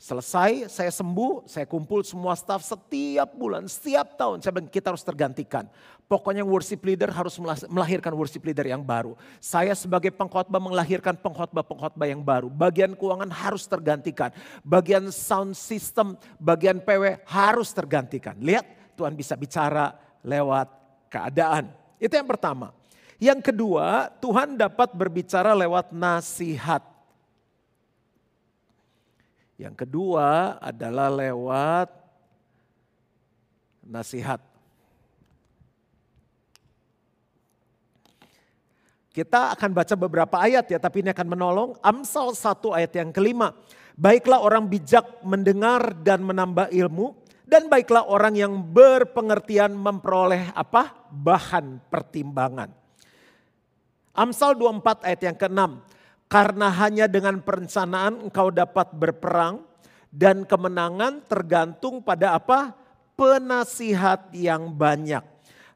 Selesai, 0.00 0.72
saya 0.72 0.88
sembuh, 0.88 1.44
saya 1.44 1.68
kumpul 1.68 2.00
semua 2.00 2.32
staff 2.32 2.64
setiap 2.64 3.36
bulan, 3.36 3.68
setiap 3.68 4.16
tahun. 4.16 4.40
Saya 4.40 4.56
bilang 4.56 4.72
kita 4.72 4.96
harus 4.96 5.04
tergantikan. 5.04 5.68
Pokoknya 6.08 6.40
worship 6.40 6.80
leader 6.88 7.12
harus 7.12 7.36
melahirkan 7.68 8.16
worship 8.16 8.40
leader 8.40 8.64
yang 8.64 8.80
baru. 8.80 9.12
Saya 9.44 9.76
sebagai 9.76 10.08
pengkhotbah 10.08 10.56
melahirkan 10.56 11.20
pengkhotbah-pengkhotbah 11.20 12.08
yang 12.08 12.24
baru. 12.24 12.48
Bagian 12.48 12.96
keuangan 12.96 13.28
harus 13.28 13.68
tergantikan. 13.68 14.32
Bagian 14.64 15.12
sound 15.12 15.52
system, 15.52 16.16
bagian 16.40 16.80
PW 16.80 17.20
harus 17.28 17.68
tergantikan. 17.68 18.40
Lihat 18.40 18.96
Tuhan 18.96 19.12
bisa 19.12 19.36
bicara 19.36 20.00
lewat 20.24 20.72
keadaan. 21.12 21.76
Itu 22.00 22.16
yang 22.16 22.24
pertama. 22.24 22.72
Yang 23.20 23.52
kedua, 23.52 24.08
Tuhan 24.16 24.56
dapat 24.56 24.96
berbicara 24.96 25.52
lewat 25.52 25.92
nasihat. 25.92 26.89
Yang 29.60 29.84
kedua 29.84 30.56
adalah 30.56 31.12
lewat 31.12 31.92
nasihat. 33.84 34.40
Kita 39.12 39.52
akan 39.52 39.70
baca 39.76 39.94
beberapa 40.00 40.40
ayat 40.40 40.64
ya, 40.72 40.80
tapi 40.80 41.04
ini 41.04 41.12
akan 41.12 41.28
menolong. 41.28 41.70
Amsal 41.84 42.32
satu 42.32 42.72
ayat 42.72 42.96
yang 42.96 43.12
kelima. 43.12 43.52
Baiklah 44.00 44.40
orang 44.40 44.64
bijak 44.64 45.20
mendengar 45.28 45.92
dan 46.00 46.24
menambah 46.24 46.72
ilmu. 46.72 47.20
Dan 47.44 47.68
baiklah 47.68 48.08
orang 48.08 48.38
yang 48.38 48.64
berpengertian 48.64 49.76
memperoleh 49.76 50.56
apa? 50.56 51.10
Bahan 51.12 51.84
pertimbangan. 51.92 52.72
Amsal 54.16 54.56
24 54.56 55.04
ayat 55.04 55.20
yang 55.20 55.36
ke-6. 55.36 55.60
Karena 56.30 56.70
hanya 56.70 57.10
dengan 57.10 57.42
perencanaan 57.42 58.22
engkau 58.22 58.54
dapat 58.54 58.94
berperang 58.94 59.66
dan 60.14 60.46
kemenangan 60.46 61.26
tergantung 61.26 61.98
pada 61.98 62.38
apa? 62.38 62.70
Penasihat 63.18 64.30
yang 64.30 64.70
banyak. 64.70 65.26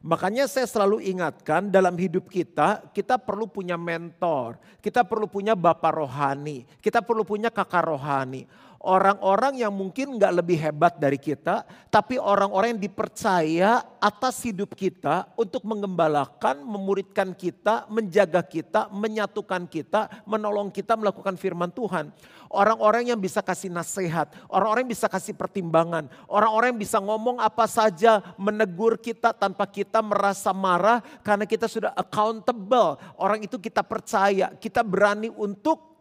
Makanya 0.04 0.46
saya 0.46 0.68
selalu 0.68 1.00
ingatkan 1.10 1.74
dalam 1.74 1.98
hidup 1.98 2.30
kita, 2.30 2.86
kita 2.94 3.18
perlu 3.18 3.50
punya 3.50 3.74
mentor, 3.74 4.60
kita 4.78 5.02
perlu 5.02 5.26
punya 5.26 5.58
bapak 5.58 5.96
rohani, 5.96 6.68
kita 6.78 7.02
perlu 7.02 7.26
punya 7.26 7.50
kakak 7.50 7.88
rohani 7.88 8.46
orang-orang 8.84 9.64
yang 9.64 9.72
mungkin 9.72 10.20
nggak 10.20 10.44
lebih 10.44 10.60
hebat 10.60 11.00
dari 11.00 11.16
kita, 11.16 11.64
tapi 11.88 12.20
orang-orang 12.20 12.76
yang 12.76 12.82
dipercaya 12.84 13.80
atas 13.96 14.44
hidup 14.44 14.76
kita 14.76 15.32
untuk 15.40 15.64
mengembalakan, 15.64 16.60
memuridkan 16.60 17.32
kita, 17.32 17.88
menjaga 17.88 18.44
kita, 18.44 18.92
menyatukan 18.92 19.64
kita, 19.64 20.22
menolong 20.28 20.68
kita 20.68 21.00
melakukan 21.00 21.40
firman 21.40 21.72
Tuhan. 21.72 22.12
Orang-orang 22.52 23.10
yang 23.10 23.18
bisa 23.18 23.40
kasih 23.40 23.72
nasihat, 23.72 24.30
orang-orang 24.52 24.86
yang 24.86 24.94
bisa 24.94 25.08
kasih 25.08 25.34
pertimbangan, 25.34 26.06
orang-orang 26.28 26.76
yang 26.76 26.82
bisa 26.84 27.00
ngomong 27.00 27.40
apa 27.40 27.64
saja, 27.64 28.20
menegur 28.36 29.00
kita 29.00 29.32
tanpa 29.32 29.64
kita 29.64 30.04
merasa 30.04 30.52
marah 30.52 31.00
karena 31.24 31.48
kita 31.48 31.66
sudah 31.66 31.90
accountable. 31.96 33.00
Orang 33.16 33.42
itu 33.42 33.56
kita 33.58 33.82
percaya, 33.82 34.52
kita 34.60 34.84
berani 34.86 35.32
untuk 35.34 35.93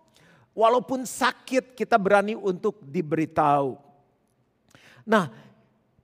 Walaupun 0.53 1.01
sakit 1.09 1.73
kita 1.73 1.97
berani 1.97 2.37
untuk 2.37 2.77
diberitahu. 2.85 3.73
Nah 5.01 5.33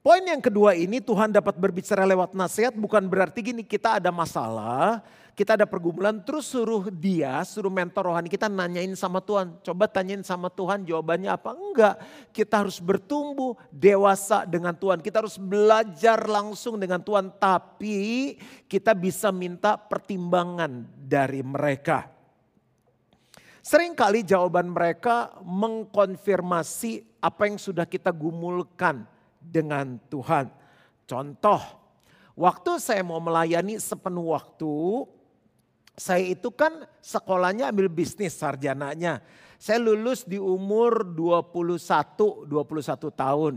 poin 0.01 0.25
yang 0.25 0.41
kedua 0.41 0.73
ini 0.73 0.97
Tuhan 0.97 1.29
dapat 1.29 1.53
berbicara 1.53 2.01
lewat 2.09 2.33
nasihat 2.33 2.73
bukan 2.73 3.05
berarti 3.05 3.45
gini 3.45 3.61
kita 3.61 4.01
ada 4.01 4.09
masalah. 4.09 5.05
Kita 5.39 5.55
ada 5.55 5.63
pergumulan 5.63 6.19
terus 6.19 6.51
suruh 6.51 6.91
dia, 6.91 7.39
suruh 7.47 7.71
mentor 7.71 8.11
rohani 8.11 8.27
kita 8.27 8.51
nanyain 8.51 8.91
sama 8.99 9.23
Tuhan. 9.23 9.55
Coba 9.63 9.87
tanyain 9.87 10.19
sama 10.19 10.51
Tuhan 10.51 10.83
jawabannya 10.83 11.31
apa? 11.31 11.55
Enggak. 11.55 11.95
Kita 12.35 12.59
harus 12.59 12.83
bertumbuh 12.83 13.55
dewasa 13.71 14.43
dengan 14.43 14.75
Tuhan. 14.75 14.99
Kita 14.99 15.23
harus 15.23 15.39
belajar 15.39 16.27
langsung 16.27 16.75
dengan 16.75 16.99
Tuhan. 16.99 17.31
Tapi 17.39 18.35
kita 18.67 18.91
bisa 18.91 19.31
minta 19.31 19.79
pertimbangan 19.79 20.83
dari 20.99 21.39
mereka. 21.39 22.18
Seringkali 23.69 24.25
jawaban 24.25 24.73
mereka 24.73 25.37
mengkonfirmasi 25.45 27.21
apa 27.21 27.45
yang 27.45 27.61
sudah 27.61 27.85
kita 27.85 28.09
gumulkan 28.09 29.05
dengan 29.37 30.01
Tuhan. 30.09 30.49
Contoh, 31.05 31.61
waktu 32.33 32.81
saya 32.81 33.05
mau 33.05 33.21
melayani 33.21 33.77
sepenuh 33.77 34.33
waktu, 34.33 35.05
saya 35.93 36.33
itu 36.33 36.49
kan 36.49 36.81
sekolahnya 36.97 37.69
ambil 37.69 37.93
bisnis 37.93 38.41
sarjananya. 38.41 39.21
Saya 39.61 39.77
lulus 39.77 40.25
di 40.25 40.41
umur 40.41 41.05
21, 41.05 42.49
21 42.49 43.13
tahun. 43.13 43.53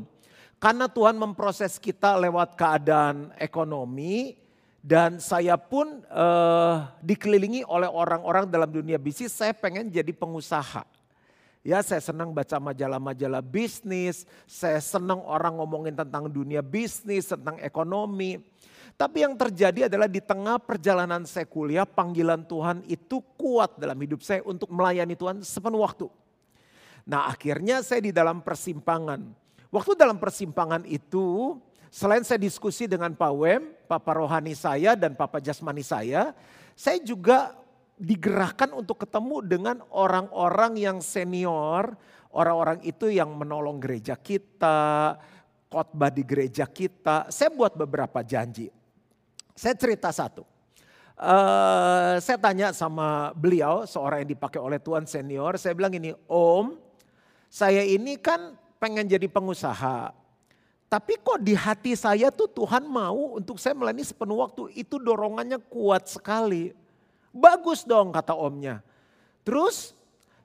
Karena 0.61 0.93
Tuhan 0.93 1.17
memproses 1.17 1.81
kita 1.81 2.21
lewat 2.21 2.53
keadaan 2.61 3.33
ekonomi, 3.41 4.37
dan 4.83 5.23
saya 5.23 5.55
pun 5.55 6.03
uh, 6.11 6.91
dikelilingi 6.99 7.63
oleh 7.71 7.87
orang-orang 7.87 8.51
dalam 8.51 8.67
dunia 8.67 8.99
bisnis, 8.99 9.31
saya 9.31 9.55
pengen 9.55 9.87
jadi 9.87 10.11
pengusaha. 10.11 10.83
Ya 11.63 11.79
saya 11.87 12.03
senang 12.03 12.35
baca 12.35 12.59
majalah-majalah 12.59 13.39
bisnis, 13.39 14.27
saya 14.51 14.83
senang 14.83 15.23
orang 15.23 15.55
ngomongin 15.63 15.95
tentang 15.95 16.27
dunia 16.27 16.59
bisnis, 16.59 17.31
tentang 17.31 17.63
ekonomi. 17.63 18.43
Tapi 18.99 19.23
yang 19.23 19.39
terjadi 19.39 19.87
adalah 19.87 20.11
di 20.11 20.19
tengah 20.19 20.59
perjalanan 20.59 21.23
saya 21.31 21.47
kuliah, 21.47 21.87
panggilan 21.87 22.43
Tuhan 22.43 22.83
itu 22.91 23.23
kuat 23.39 23.79
dalam 23.79 23.95
hidup 24.03 24.27
saya 24.27 24.43
untuk 24.43 24.75
melayani 24.75 25.15
Tuhan 25.15 25.47
sepenuh 25.47 25.87
waktu. 25.87 26.11
Nah 27.07 27.31
akhirnya 27.31 27.87
saya 27.87 28.03
di 28.03 28.11
dalam 28.11 28.43
persimpangan. 28.43 29.23
Waktu 29.71 29.95
dalam 29.95 30.19
persimpangan 30.19 30.83
itu 30.91 31.55
Selain 31.93 32.25
saya 32.25 32.41
diskusi 32.41 32.89
dengan 32.89 33.13
Pak 33.13 33.33
Wem, 33.37 33.69
Papa 33.85 34.17
Rohani 34.17 34.57
saya 34.57 34.97
dan 34.97 35.13
Papa 35.13 35.45
Jasmani 35.45 35.85
saya, 35.85 36.33
saya 36.73 36.97
juga 37.05 37.53
digerakkan 38.01 38.73
untuk 38.73 39.05
ketemu 39.05 39.45
dengan 39.45 39.77
orang-orang 39.93 40.81
yang 40.81 41.05
senior, 41.05 41.93
orang-orang 42.33 42.81
itu 42.81 43.13
yang 43.13 43.37
menolong 43.37 43.77
gereja 43.77 44.17
kita, 44.17 45.21
khotbah 45.69 46.09
di 46.09 46.25
gereja 46.25 46.65
kita. 46.65 47.29
Saya 47.29 47.53
buat 47.53 47.77
beberapa 47.77 48.25
janji. 48.25 48.73
Saya 49.53 49.77
cerita 49.77 50.09
satu. 50.09 50.49
Uh, 51.13 52.17
saya 52.25 52.41
tanya 52.41 52.73
sama 52.73 53.37
beliau, 53.37 53.85
seorang 53.85 54.25
yang 54.25 54.33
dipakai 54.33 54.65
oleh 54.65 54.81
Tuhan 54.81 55.05
senior, 55.05 55.61
saya 55.61 55.77
bilang 55.77 55.93
ini, 55.93 56.17
Om, 56.25 56.73
saya 57.53 57.85
ini 57.85 58.17
kan 58.17 58.57
pengen 58.81 59.05
jadi 59.05 59.29
pengusaha. 59.29 60.22
Tapi 60.93 61.17
kok 61.25 61.41
di 61.41 61.57
hati 61.57 61.97
saya 61.97 62.29
tuh 62.29 62.53
Tuhan 62.53 62.85
mau 62.85 63.41
untuk 63.41 63.57
saya 63.57 63.73
melayani 63.73 64.05
sepenuh 64.05 64.45
waktu. 64.45 64.77
Itu 64.77 65.01
dorongannya 65.01 65.57
kuat 65.73 66.13
sekali. 66.13 66.77
Bagus 67.33 67.89
dong 67.89 68.13
kata 68.13 68.37
omnya. 68.37 68.85
Terus 69.41 69.97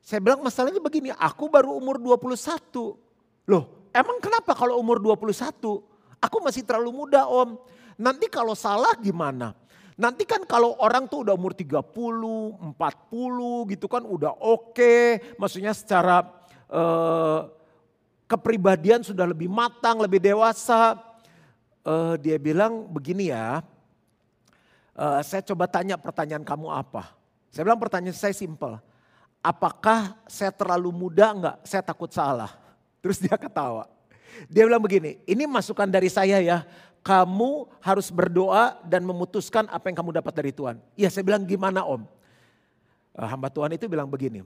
Saya 0.08 0.24
bilang 0.24 0.40
masalahnya 0.40 0.80
begini, 0.80 1.12
aku 1.12 1.52
baru 1.52 1.76
umur 1.76 2.00
21. 2.00 2.96
Loh, 3.44 3.92
emang 3.92 4.24
kenapa 4.24 4.56
kalau 4.56 4.80
umur 4.80 5.04
21? 5.04 5.84
Aku 6.24 6.38
masih 6.40 6.64
terlalu 6.64 7.04
muda 7.04 7.28
om. 7.28 7.60
Nanti 8.00 8.32
kalau 8.32 8.56
salah 8.56 8.96
gimana? 8.96 9.52
Nanti 10.00 10.24
kan 10.24 10.48
kalau 10.48 10.80
orang 10.80 11.12
tuh 11.12 11.28
udah 11.28 11.36
umur 11.36 11.52
30, 11.52 11.84
40 11.84 12.72
gitu 13.76 13.86
kan 13.92 14.08
udah 14.08 14.32
oke. 14.32 14.80
Okay. 14.80 15.36
Maksudnya 15.36 15.76
secara 15.76 16.24
uh, 16.72 17.52
kepribadian 18.28 19.02
sudah 19.02 19.26
lebih 19.26 19.48
matang, 19.48 19.98
lebih 20.04 20.22
dewasa. 20.22 21.00
Uh, 21.88 22.20
dia 22.20 22.36
bilang 22.36 22.84
begini 22.92 23.32
ya, 23.32 23.64
uh, 24.94 25.20
saya 25.24 25.40
coba 25.42 25.66
tanya 25.72 25.96
pertanyaan 25.96 26.44
kamu 26.44 26.68
apa? 26.68 27.16
Saya 27.48 27.64
bilang 27.64 27.80
pertanyaan 27.80 28.14
saya 28.14 28.36
simpel 28.36 28.78
apakah 29.48 30.18
saya 30.28 30.52
terlalu 30.52 30.92
muda 30.92 31.32
enggak? 31.32 31.58
Saya 31.64 31.80
takut 31.80 32.12
salah. 32.12 32.52
Terus 33.04 33.24
dia 33.24 33.40
ketawa. 33.40 33.88
Dia 34.52 34.68
bilang 34.70 34.84
begini, 34.84 35.18
ini 35.26 35.48
masukan 35.50 35.88
dari 35.90 36.12
saya 36.12 36.44
ya. 36.44 36.68
Kamu 37.02 37.72
harus 37.80 38.12
berdoa 38.12 38.84
dan 38.84 39.08
memutuskan 39.08 39.64
apa 39.72 39.88
yang 39.88 39.96
kamu 40.04 40.20
dapat 40.20 40.34
dari 40.36 40.52
Tuhan. 40.52 40.76
Iya 41.00 41.08
saya 41.08 41.24
bilang 41.24 41.48
gimana 41.48 41.88
om? 41.88 42.04
Uh, 43.16 43.28
hamba 43.32 43.48
Tuhan 43.48 43.72
itu 43.80 43.88
bilang 43.88 44.12
begini. 44.12 44.44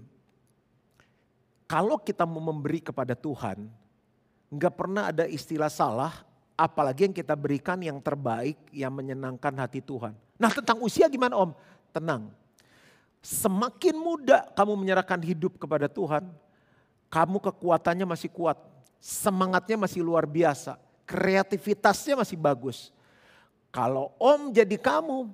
Kalau 1.71 1.95
kita 2.03 2.27
mau 2.27 2.43
memberi 2.43 2.83
kepada 2.83 3.15
Tuhan, 3.15 3.71
nggak 4.51 4.73
pernah 4.75 5.07
ada 5.07 5.23
istilah 5.23 5.71
salah, 5.71 6.27
apalagi 6.59 7.07
yang 7.07 7.15
kita 7.15 7.31
berikan 7.39 7.79
yang 7.79 8.03
terbaik, 8.03 8.59
yang 8.75 8.91
menyenangkan 8.91 9.55
hati 9.55 9.79
Tuhan. 9.79 10.11
Nah 10.35 10.51
tentang 10.51 10.83
usia 10.83 11.07
gimana 11.07 11.39
om? 11.39 11.55
Tenang, 11.95 12.27
Semakin 13.21 13.93
muda 14.01 14.49
kamu 14.57 14.73
menyerahkan 14.81 15.21
hidup 15.21 15.61
kepada 15.61 15.85
Tuhan, 15.85 16.25
kamu 17.05 17.37
kekuatannya 17.37 18.09
masih 18.09 18.33
kuat, 18.33 18.57
semangatnya 18.97 19.77
masih 19.77 20.01
luar 20.01 20.25
biasa, 20.25 20.81
kreativitasnya 21.05 22.17
masih 22.17 22.33
bagus. 22.33 22.89
Kalau 23.69 24.09
om 24.17 24.49
jadi 24.49 24.73
kamu, 24.73 25.29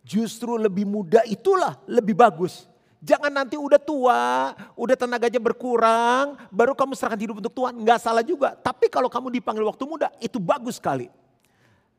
justru 0.00 0.56
lebih 0.56 0.88
muda 0.88 1.20
itulah 1.28 1.76
lebih 1.84 2.16
bagus. 2.16 2.64
Jangan 2.98 3.30
nanti 3.30 3.54
udah 3.54 3.78
tua, 3.78 4.54
udah 4.74 4.96
tenaganya 4.98 5.38
berkurang, 5.38 6.34
baru 6.50 6.74
kamu 6.74 6.98
serahkan 6.98 7.22
hidup 7.22 7.38
untuk 7.38 7.54
Tuhan. 7.54 7.78
Nggak 7.78 8.00
salah 8.02 8.26
juga. 8.26 8.58
Tapi 8.58 8.90
kalau 8.90 9.06
kamu 9.06 9.38
dipanggil 9.38 9.62
waktu 9.62 9.84
muda, 9.86 10.10
itu 10.18 10.42
bagus 10.42 10.82
sekali. 10.82 11.06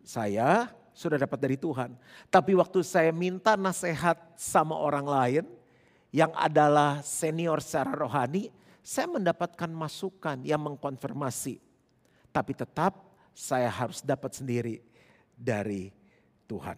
Saya 0.03 0.67
sudah 0.91 1.15
dapat 1.15 1.39
dari 1.39 1.55
Tuhan. 1.55 1.95
Tapi 2.27 2.51
waktu 2.59 2.83
saya 2.83 3.15
minta 3.15 3.55
nasihat 3.55 4.19
sama 4.35 4.75
orang 4.75 5.07
lain 5.07 5.43
yang 6.11 6.35
adalah 6.35 6.99
senior 6.99 7.63
secara 7.63 7.95
rohani, 7.95 8.51
saya 8.83 9.07
mendapatkan 9.07 9.71
masukan 9.71 10.43
yang 10.43 10.59
mengkonfirmasi. 10.59 11.63
Tapi 12.35 12.51
tetap 12.51 13.15
saya 13.31 13.71
harus 13.71 14.03
dapat 14.03 14.35
sendiri 14.35 14.83
dari 15.31 15.95
Tuhan. 16.43 16.75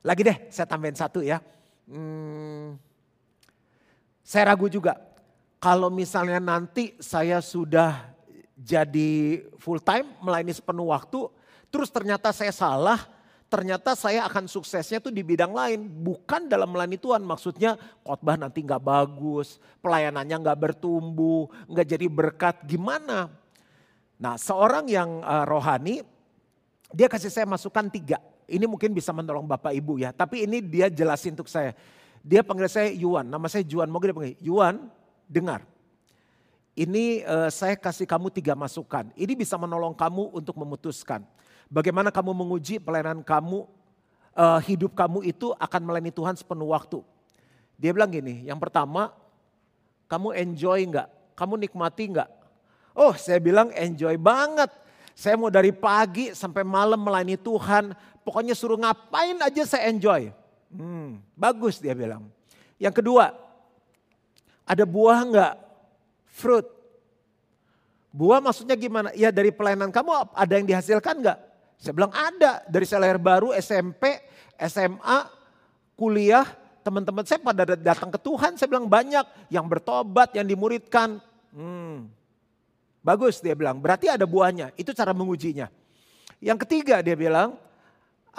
Lagi 0.00 0.22
deh, 0.24 0.38
saya 0.48 0.64
tambahin 0.64 0.96
satu 0.96 1.20
ya. 1.20 1.42
Hmm, 1.88 2.76
saya 4.20 4.52
ragu 4.52 4.68
juga. 4.68 5.00
Kalau 5.58 5.88
misalnya 5.88 6.38
nanti 6.38 6.94
saya 7.00 7.40
sudah 7.42 8.12
jadi 8.54 9.42
full 9.58 9.82
time 9.82 10.06
melayani 10.22 10.54
sepenuh 10.54 10.92
waktu, 10.92 11.26
Terus 11.68 11.92
ternyata 11.92 12.32
saya 12.32 12.52
salah, 12.52 13.04
ternyata 13.52 13.92
saya 13.92 14.24
akan 14.24 14.48
suksesnya 14.48 15.04
tuh 15.04 15.12
di 15.12 15.20
bidang 15.20 15.52
lain. 15.52 15.84
Bukan 15.84 16.48
dalam 16.48 16.72
melayani 16.72 16.96
Tuhan, 16.96 17.20
maksudnya 17.20 17.76
khotbah 18.00 18.40
nanti 18.40 18.64
nggak 18.64 18.80
bagus, 18.80 19.60
pelayanannya 19.84 20.36
nggak 20.40 20.58
bertumbuh, 20.58 21.48
nggak 21.68 21.86
jadi 21.86 22.06
berkat, 22.08 22.56
gimana? 22.64 23.28
Nah 24.16 24.34
seorang 24.40 24.88
yang 24.88 25.20
uh, 25.20 25.44
rohani, 25.44 26.00
dia 26.88 27.06
kasih 27.06 27.28
saya 27.28 27.44
masukan 27.44 27.92
tiga. 27.92 28.18
Ini 28.48 28.64
mungkin 28.64 28.96
bisa 28.96 29.12
menolong 29.12 29.44
Bapak 29.44 29.76
Ibu 29.76 30.00
ya, 30.00 30.10
tapi 30.16 30.48
ini 30.48 30.64
dia 30.64 30.88
jelasin 30.88 31.36
untuk 31.36 31.52
saya. 31.52 31.76
Dia 32.24 32.40
panggil 32.40 32.66
saya 32.66 32.88
Yuan, 32.96 33.28
nama 33.28 33.44
saya 33.46 33.62
Juan, 33.62 33.92
mau 33.92 34.00
dia 34.00 34.16
panggil 34.16 34.40
Yuan, 34.40 34.88
dengar. 35.28 35.68
Ini 36.72 37.28
uh, 37.28 37.50
saya 37.52 37.76
kasih 37.76 38.08
kamu 38.08 38.32
tiga 38.32 38.56
masukan. 38.56 39.12
Ini 39.12 39.36
bisa 39.36 39.60
menolong 39.60 39.92
kamu 39.92 40.32
untuk 40.32 40.56
memutuskan. 40.56 41.26
Bagaimana 41.68 42.08
kamu 42.08 42.32
menguji 42.32 42.80
pelayanan 42.80 43.20
kamu, 43.20 43.68
uh, 44.32 44.60
hidup 44.64 44.96
kamu 44.96 45.28
itu 45.28 45.52
akan 45.60 45.80
melayani 45.84 46.14
Tuhan 46.14 46.32
sepenuh 46.38 46.72
waktu. 46.72 47.04
Dia 47.76 47.92
bilang 47.92 48.08
gini, 48.08 48.48
yang 48.48 48.56
pertama, 48.56 49.12
kamu 50.08 50.32
enjoy 50.34 50.88
enggak? 50.88 51.08
Kamu 51.36 51.60
nikmati 51.60 52.10
enggak? 52.10 52.30
Oh 52.98 53.14
saya 53.14 53.38
bilang 53.38 53.70
enjoy 53.76 54.18
banget. 54.18 54.72
Saya 55.14 55.38
mau 55.38 55.50
dari 55.50 55.70
pagi 55.70 56.34
sampai 56.34 56.66
malam 56.66 56.98
melayani 56.98 57.38
Tuhan. 57.38 57.94
Pokoknya 58.28 58.52
suruh 58.52 58.76
ngapain 58.76 59.40
aja 59.40 59.64
saya 59.64 59.88
enjoy. 59.88 60.28
Hmm, 60.68 61.24
bagus 61.32 61.80
dia 61.80 61.96
bilang. 61.96 62.28
Yang 62.76 63.00
kedua, 63.00 63.32
ada 64.68 64.84
buah 64.84 65.24
enggak? 65.24 65.54
Fruit. 66.28 66.68
Buah 68.12 68.44
maksudnya 68.44 68.76
gimana? 68.76 69.08
Ya 69.16 69.32
dari 69.32 69.48
pelayanan 69.48 69.88
kamu 69.88 70.12
ada 70.36 70.52
yang 70.52 70.68
dihasilkan 70.68 71.24
enggak? 71.24 71.40
Saya 71.80 71.96
bilang 71.96 72.12
ada 72.12 72.60
dari 72.68 72.84
saya 72.84 73.08
lahir 73.08 73.16
baru 73.16 73.56
SMP, 73.56 74.20
SMA, 74.60 75.24
kuliah, 75.96 76.44
teman-teman 76.84 77.24
saya 77.24 77.40
pada 77.40 77.64
datang 77.64 78.12
ke 78.12 78.20
Tuhan. 78.20 78.60
Saya 78.60 78.68
bilang 78.68 78.92
banyak 78.92 79.24
yang 79.48 79.64
bertobat, 79.64 80.36
yang 80.36 80.44
dimuridkan. 80.44 81.16
Hmm, 81.56 82.12
bagus 83.00 83.40
dia 83.40 83.56
bilang, 83.56 83.80
berarti 83.80 84.12
ada 84.12 84.28
buahnya. 84.28 84.76
Itu 84.76 84.92
cara 84.92 85.16
mengujinya. 85.16 85.72
Yang 86.44 86.68
ketiga 86.68 87.00
dia 87.00 87.16
bilang, 87.16 87.56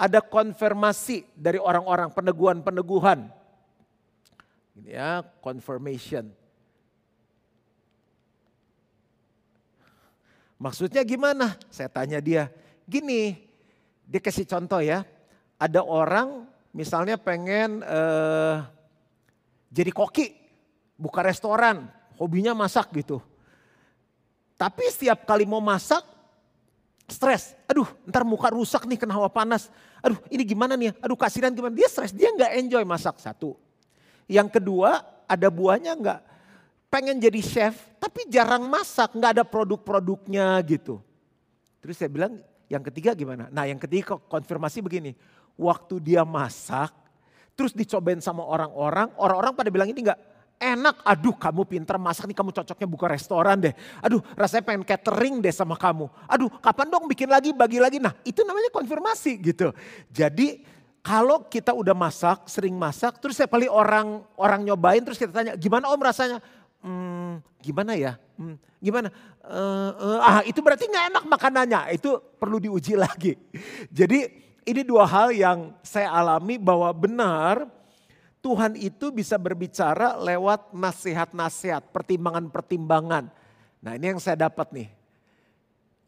ada 0.00 0.24
konfirmasi 0.24 1.28
dari 1.36 1.60
orang-orang, 1.60 2.08
peneguhan-peneguhan. 2.08 3.28
Ya, 4.88 5.20
confirmation. 5.44 6.32
Maksudnya 10.56 11.04
gimana? 11.04 11.60
Saya 11.68 11.92
tanya 11.92 12.16
dia, 12.16 12.48
Gini, 12.90 13.38
dia 14.02 14.18
kasih 14.18 14.42
contoh 14.42 14.82
ya. 14.82 15.06
Ada 15.62 15.86
orang 15.86 16.50
misalnya 16.74 17.14
pengen 17.14 17.86
uh, 17.86 18.66
jadi 19.70 19.94
koki, 19.94 20.34
buka 20.98 21.22
restoran, 21.22 21.86
hobinya 22.18 22.50
masak 22.50 22.90
gitu. 22.98 23.22
Tapi 24.58 24.90
setiap 24.90 25.22
kali 25.22 25.46
mau 25.46 25.62
masak, 25.62 26.02
stres. 27.10 27.58
Aduh, 27.66 27.86
ntar 28.06 28.22
muka 28.22 28.48
rusak 28.50 28.86
nih 28.86 28.98
kena 28.98 29.14
hawa 29.18 29.28
panas. 29.28 29.68
Aduh, 30.00 30.18
ini 30.30 30.42
gimana 30.46 30.78
nih? 30.78 30.94
Aduh, 31.02 31.18
kasihan 31.18 31.52
gimana? 31.52 31.74
Dia 31.74 31.90
stres, 31.90 32.14
dia 32.14 32.30
nggak 32.30 32.52
enjoy 32.62 32.82
masak 32.86 33.18
satu. 33.18 33.58
Yang 34.30 34.58
kedua, 34.58 35.02
ada 35.26 35.48
buahnya 35.50 35.92
nggak? 35.98 36.20
Pengen 36.90 37.22
jadi 37.22 37.38
chef, 37.42 37.74
tapi 38.02 38.26
jarang 38.26 38.66
masak, 38.66 39.14
nggak 39.14 39.38
ada 39.38 39.44
produk-produknya 39.46 40.58
gitu. 40.66 40.98
Terus 41.82 41.98
saya 41.98 42.10
bilang, 42.10 42.38
yang 42.70 42.82
ketiga 42.86 43.14
gimana? 43.18 43.50
Nah 43.50 43.66
yang 43.66 43.78
ketiga 43.82 44.14
konfirmasi 44.14 44.78
begini. 44.78 45.18
Waktu 45.58 45.98
dia 45.98 46.22
masak, 46.22 46.94
terus 47.58 47.74
dicobain 47.74 48.22
sama 48.22 48.46
orang-orang, 48.46 49.10
orang-orang 49.18 49.52
pada 49.52 49.68
bilang 49.68 49.90
ini 49.90 50.06
enggak 50.06 50.29
enak. 50.60 51.00
Aduh 51.02 51.34
kamu 51.34 51.64
pinter 51.64 51.96
masak 51.96 52.28
nih 52.28 52.36
kamu 52.36 52.52
cocoknya 52.52 52.86
buka 52.86 53.06
restoran 53.08 53.56
deh. 53.58 53.74
Aduh 54.04 54.20
rasanya 54.36 54.62
pengen 54.68 54.84
catering 54.84 55.40
deh 55.40 55.50
sama 55.50 55.74
kamu. 55.74 56.06
Aduh 56.28 56.52
kapan 56.60 56.92
dong 56.92 57.08
bikin 57.08 57.32
lagi, 57.32 57.56
bagi 57.56 57.80
lagi. 57.80 57.96
Nah 57.96 58.12
itu 58.22 58.44
namanya 58.44 58.68
konfirmasi 58.68 59.40
gitu. 59.40 59.72
Jadi 60.12 60.62
kalau 61.00 61.48
kita 61.48 61.72
udah 61.72 61.96
masak, 61.96 62.44
sering 62.44 62.76
masak, 62.76 63.16
terus 63.24 63.40
saya 63.40 63.48
paling 63.48 63.72
orang 63.72 64.20
orang 64.36 64.60
nyobain, 64.60 65.00
terus 65.00 65.16
kita 65.16 65.32
tanya, 65.32 65.56
gimana 65.56 65.88
om 65.88 65.96
rasanya? 65.96 66.44
Hmm, 66.84 67.40
gimana 67.64 67.96
ya? 67.96 68.20
Hmm, 68.36 68.60
gimana? 68.76 69.08
Uh, 69.40 69.92
uh, 69.96 70.18
ah 70.20 70.40
itu 70.44 70.60
berarti 70.60 70.84
nggak 70.84 71.16
enak 71.16 71.24
makanannya. 71.24 71.80
Itu 71.96 72.20
perlu 72.36 72.60
diuji 72.60 73.00
lagi. 73.04 73.32
Jadi 73.88 74.28
ini 74.68 74.84
dua 74.84 75.08
hal 75.08 75.32
yang 75.32 75.72
saya 75.80 76.12
alami 76.12 76.60
bahwa 76.60 76.92
benar 76.92 77.64
Tuhan 78.40 78.72
itu 78.76 79.12
bisa 79.12 79.36
berbicara 79.36 80.16
lewat 80.16 80.72
nasihat-nasihat, 80.72 81.92
pertimbangan-pertimbangan. 81.92 83.28
Nah 83.84 83.92
ini 83.96 84.16
yang 84.16 84.20
saya 84.20 84.48
dapat 84.48 84.72
nih. 84.72 84.88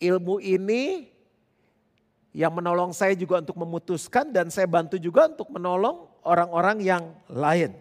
Ilmu 0.03 0.41
ini 0.41 1.13
yang 2.33 2.57
menolong 2.57 2.97
saya 2.97 3.13
juga 3.13 3.45
untuk 3.45 3.61
memutuskan 3.61 4.33
dan 4.33 4.49
saya 4.49 4.65
bantu 4.65 4.97
juga 4.97 5.29
untuk 5.29 5.53
menolong 5.53 6.09
orang-orang 6.25 6.79
yang 6.81 7.05
lain. 7.29 7.77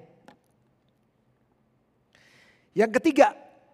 Yang 2.75 2.91
ketiga, 2.99 3.31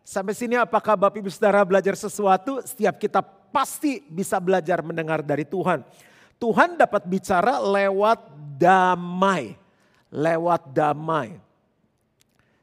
Sampai 0.07 0.31
sini 0.31 0.55
apakah 0.55 0.95
Bapak 0.95 1.19
Ibu 1.19 1.27
Saudara 1.27 1.67
belajar 1.67 1.91
sesuatu? 1.99 2.63
Setiap 2.63 2.95
kita 2.95 3.19
pasti 3.51 3.99
bisa 4.07 4.39
belajar 4.39 4.79
mendengar 4.79 5.19
dari 5.19 5.43
Tuhan. 5.43 5.83
Tuhan 6.39 6.79
dapat 6.79 7.03
bicara 7.03 7.59
lewat 7.59 8.31
damai. 8.55 9.59
Lewat 10.11 10.71
damai. 10.71 11.39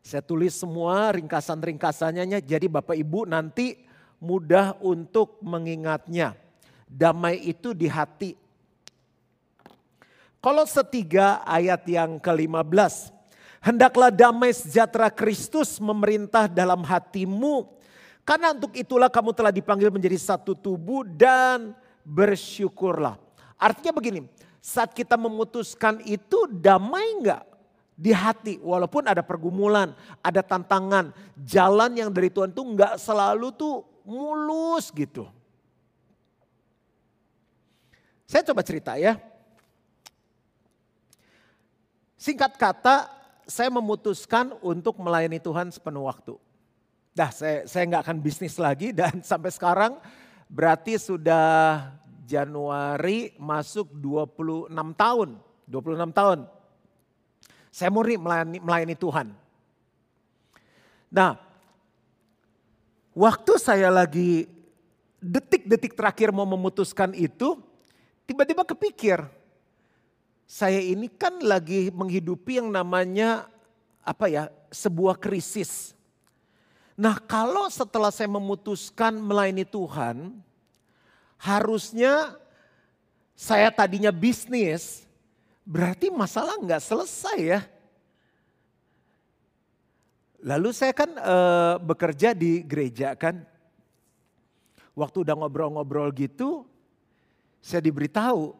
Saya 0.05 0.21
tulis 0.21 0.53
semua 0.53 1.13
ringkasan-ringkasannya 1.17 2.45
jadi 2.45 2.67
Bapak 2.69 2.93
Ibu 2.93 3.25
nanti 3.25 3.81
mudah 4.21 4.77
untuk 4.85 5.41
mengingatnya. 5.41 6.37
Damai 6.85 7.41
itu 7.41 7.73
di 7.73 7.89
hati. 7.89 8.37
Kalau 10.45 10.69
setiga 10.69 11.41
ayat 11.49 11.89
yang 11.89 12.21
ke-15. 12.21 13.17
Hendaklah 13.65 14.13
damai 14.13 14.53
sejahtera 14.53 15.09
Kristus 15.09 15.81
memerintah 15.81 16.45
dalam 16.45 16.85
hatimu. 16.85 17.65
Karena 18.21 18.53
untuk 18.53 18.77
itulah 18.77 19.09
kamu 19.09 19.33
telah 19.33 19.49
dipanggil 19.49 19.89
menjadi 19.89 20.21
satu 20.21 20.53
tubuh 20.53 21.01
dan 21.09 21.73
bersyukurlah. 22.05 23.17
Artinya 23.57 23.97
begini, 23.97 24.29
saat 24.65 24.97
kita 24.97 25.21
memutuskan 25.21 26.01
itu 26.09 26.49
damai 26.49 27.21
enggak? 27.21 27.45
di 27.95 28.11
hati 28.11 28.59
walaupun 28.59 29.07
ada 29.07 29.23
pergumulan, 29.23 29.95
ada 30.19 30.43
tantangan, 30.43 31.15
jalan 31.39 31.95
yang 31.95 32.11
dari 32.11 32.27
Tuhan 32.27 32.51
tuh 32.51 32.75
nggak 32.75 32.99
selalu 32.99 33.55
tuh 33.55 33.87
mulus 34.03 34.91
gitu. 34.91 35.31
Saya 38.27 38.43
coba 38.51 38.67
cerita 38.67 38.99
ya. 38.99 39.15
Singkat 42.19 42.59
kata, 42.59 43.07
saya 43.47 43.71
memutuskan 43.71 44.59
untuk 44.59 44.99
melayani 44.99 45.39
Tuhan 45.39 45.71
sepenuh 45.71 46.11
waktu. 46.11 46.35
Dah, 47.15 47.31
saya 47.31 47.63
saya 47.71 47.87
nggak 47.87 48.11
akan 48.11 48.19
bisnis 48.19 48.59
lagi 48.59 48.91
dan 48.91 49.23
sampai 49.31 49.55
sekarang 49.55 50.03
berarti 50.51 50.99
sudah 50.99 51.95
Januari 52.25 53.37
masuk 53.39 53.93
26 53.95 54.73
tahun. 54.97 55.31
26 55.69 56.13
tahun 56.13 56.39
saya 57.75 57.91
murni 57.91 58.15
melayani, 58.15 58.63
melayani 58.63 58.95
Tuhan. 58.95 59.35
Nah, 61.11 61.35
waktu 63.11 63.53
saya 63.59 63.91
lagi 63.91 64.47
detik-detik 65.19 65.99
terakhir 65.99 66.31
mau 66.31 66.47
memutuskan 66.47 67.11
itu, 67.19 67.59
tiba-tiba 68.31 68.63
kepikir, 68.63 69.27
saya 70.47 70.79
ini 70.79 71.11
kan 71.11 71.43
lagi 71.43 71.91
menghidupi 71.91 72.63
yang 72.63 72.71
namanya 72.71 73.51
apa 74.07 74.31
ya, 74.31 74.47
sebuah 74.71 75.19
krisis. 75.19 75.99
Nah, 76.95 77.19
kalau 77.27 77.67
setelah 77.75 78.15
saya 78.15 78.31
memutuskan 78.31 79.19
melayani 79.19 79.67
Tuhan, 79.67 80.39
harusnya 81.39 82.39
saya 83.35 83.69
tadinya 83.75 84.15
bisnis, 84.15 85.05
Berarti 85.65 86.13
masalah 86.13 86.61
nggak 86.61 86.85
selesai 86.85 87.39
ya. 87.41 87.61
Lalu 90.45 90.77
saya 90.77 90.93
kan 90.93 91.09
e, 91.09 91.37
bekerja 91.81 92.37
di 92.37 92.61
gereja 92.61 93.17
kan. 93.17 93.41
Waktu 94.93 95.25
udah 95.27 95.35
ngobrol-ngobrol 95.35 96.13
gitu, 96.15 96.69
saya 97.65 97.81
diberitahu 97.81 98.55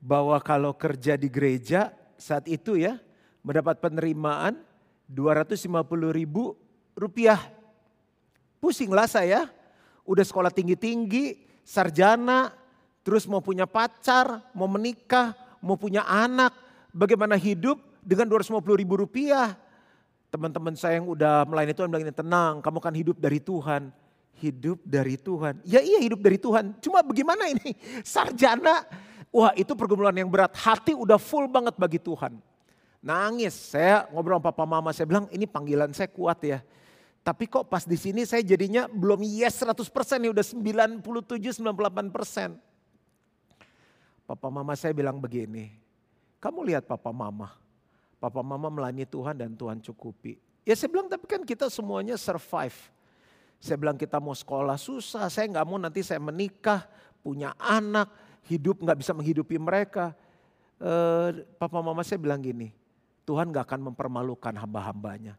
bahwa 0.00 0.34
kalau 0.42 0.72
kerja 0.74 1.14
di 1.14 1.30
gereja 1.30 1.94
saat 2.16 2.48
itu 2.50 2.74
ya 2.74 2.98
mendapat 3.44 3.78
penerimaan 3.78 4.58
250 5.12 5.70
ribu 6.10 6.56
rupiah. 6.96 7.38
Pusinglah 8.58 9.06
saya, 9.06 9.46
udah 10.08 10.24
sekolah 10.24 10.50
tinggi-tinggi, 10.50 11.44
sarjana, 11.66 12.54
terus 13.02 13.26
mau 13.26 13.42
punya 13.42 13.66
pacar, 13.66 14.38
mau 14.54 14.70
menikah, 14.70 15.34
mau 15.58 15.74
punya 15.74 16.06
anak, 16.06 16.54
bagaimana 16.94 17.34
hidup 17.34 17.82
dengan 18.06 18.30
250 18.30 18.62
ribu 18.78 18.94
rupiah. 19.02 19.58
Teman-teman 20.30 20.78
saya 20.78 21.02
yang 21.02 21.10
udah 21.10 21.42
melayani 21.42 21.74
Tuhan 21.74 21.90
bilang 21.90 22.06
ini 22.06 22.14
tenang, 22.14 22.62
kamu 22.62 22.78
kan 22.78 22.94
hidup 22.94 23.16
dari 23.18 23.42
Tuhan. 23.42 23.90
Hidup 24.36 24.84
dari 24.84 25.16
Tuhan. 25.16 25.64
Ya 25.64 25.80
iya 25.80 25.96
hidup 25.96 26.20
dari 26.20 26.36
Tuhan. 26.36 26.76
Cuma 26.84 27.00
bagaimana 27.00 27.48
ini 27.48 27.72
sarjana. 28.04 28.84
Wah 29.32 29.56
itu 29.56 29.72
pergumulan 29.72 30.12
yang 30.12 30.28
berat. 30.28 30.52
Hati 30.52 30.92
udah 30.92 31.16
full 31.16 31.48
banget 31.48 31.72
bagi 31.80 31.96
Tuhan. 31.96 32.36
Nangis. 33.00 33.56
Saya 33.56 34.04
ngobrol 34.12 34.36
sama 34.36 34.52
papa 34.52 34.68
mama. 34.68 34.92
Saya 34.92 35.08
bilang 35.08 35.24
ini 35.32 35.48
panggilan 35.48 35.88
saya 35.96 36.12
kuat 36.12 36.36
ya. 36.44 36.60
Tapi 37.26 37.50
kok 37.50 37.66
pas 37.66 37.82
di 37.82 37.98
sini 37.98 38.22
saya 38.22 38.38
jadinya 38.46 38.86
belum 38.86 39.18
yes 39.26 39.58
100% 39.66 39.82
ya 40.22 40.30
udah 40.30 40.46
97 40.46 41.02
98 41.58 42.14
persen. 42.14 42.54
Papa 44.30 44.46
mama 44.46 44.78
saya 44.78 44.94
bilang 44.94 45.18
begini, 45.18 45.74
kamu 46.38 46.70
lihat 46.70 46.86
papa 46.86 47.10
mama, 47.10 47.58
papa 48.22 48.46
mama 48.46 48.70
melayani 48.70 49.02
Tuhan 49.10 49.34
dan 49.34 49.58
Tuhan 49.58 49.82
cukupi. 49.82 50.38
Ya 50.62 50.78
saya 50.78 50.86
bilang 50.86 51.10
tapi 51.10 51.26
kan 51.26 51.42
kita 51.42 51.66
semuanya 51.66 52.14
survive. 52.14 52.78
Saya 53.58 53.74
bilang 53.74 53.98
kita 53.98 54.22
mau 54.22 54.34
sekolah 54.34 54.78
susah, 54.78 55.26
saya 55.26 55.50
nggak 55.50 55.66
mau 55.66 55.82
nanti 55.82 56.06
saya 56.06 56.22
menikah, 56.22 56.86
punya 57.26 57.58
anak, 57.58 58.06
hidup 58.46 58.78
nggak 58.86 59.02
bisa 59.02 59.10
menghidupi 59.10 59.58
mereka. 59.58 60.14
Eh, 60.78 61.42
papa 61.58 61.82
mama 61.82 62.06
saya 62.06 62.22
bilang 62.22 62.38
gini, 62.38 62.70
Tuhan 63.26 63.50
nggak 63.50 63.66
akan 63.66 63.90
mempermalukan 63.90 64.54
hamba-hambanya. 64.54 65.34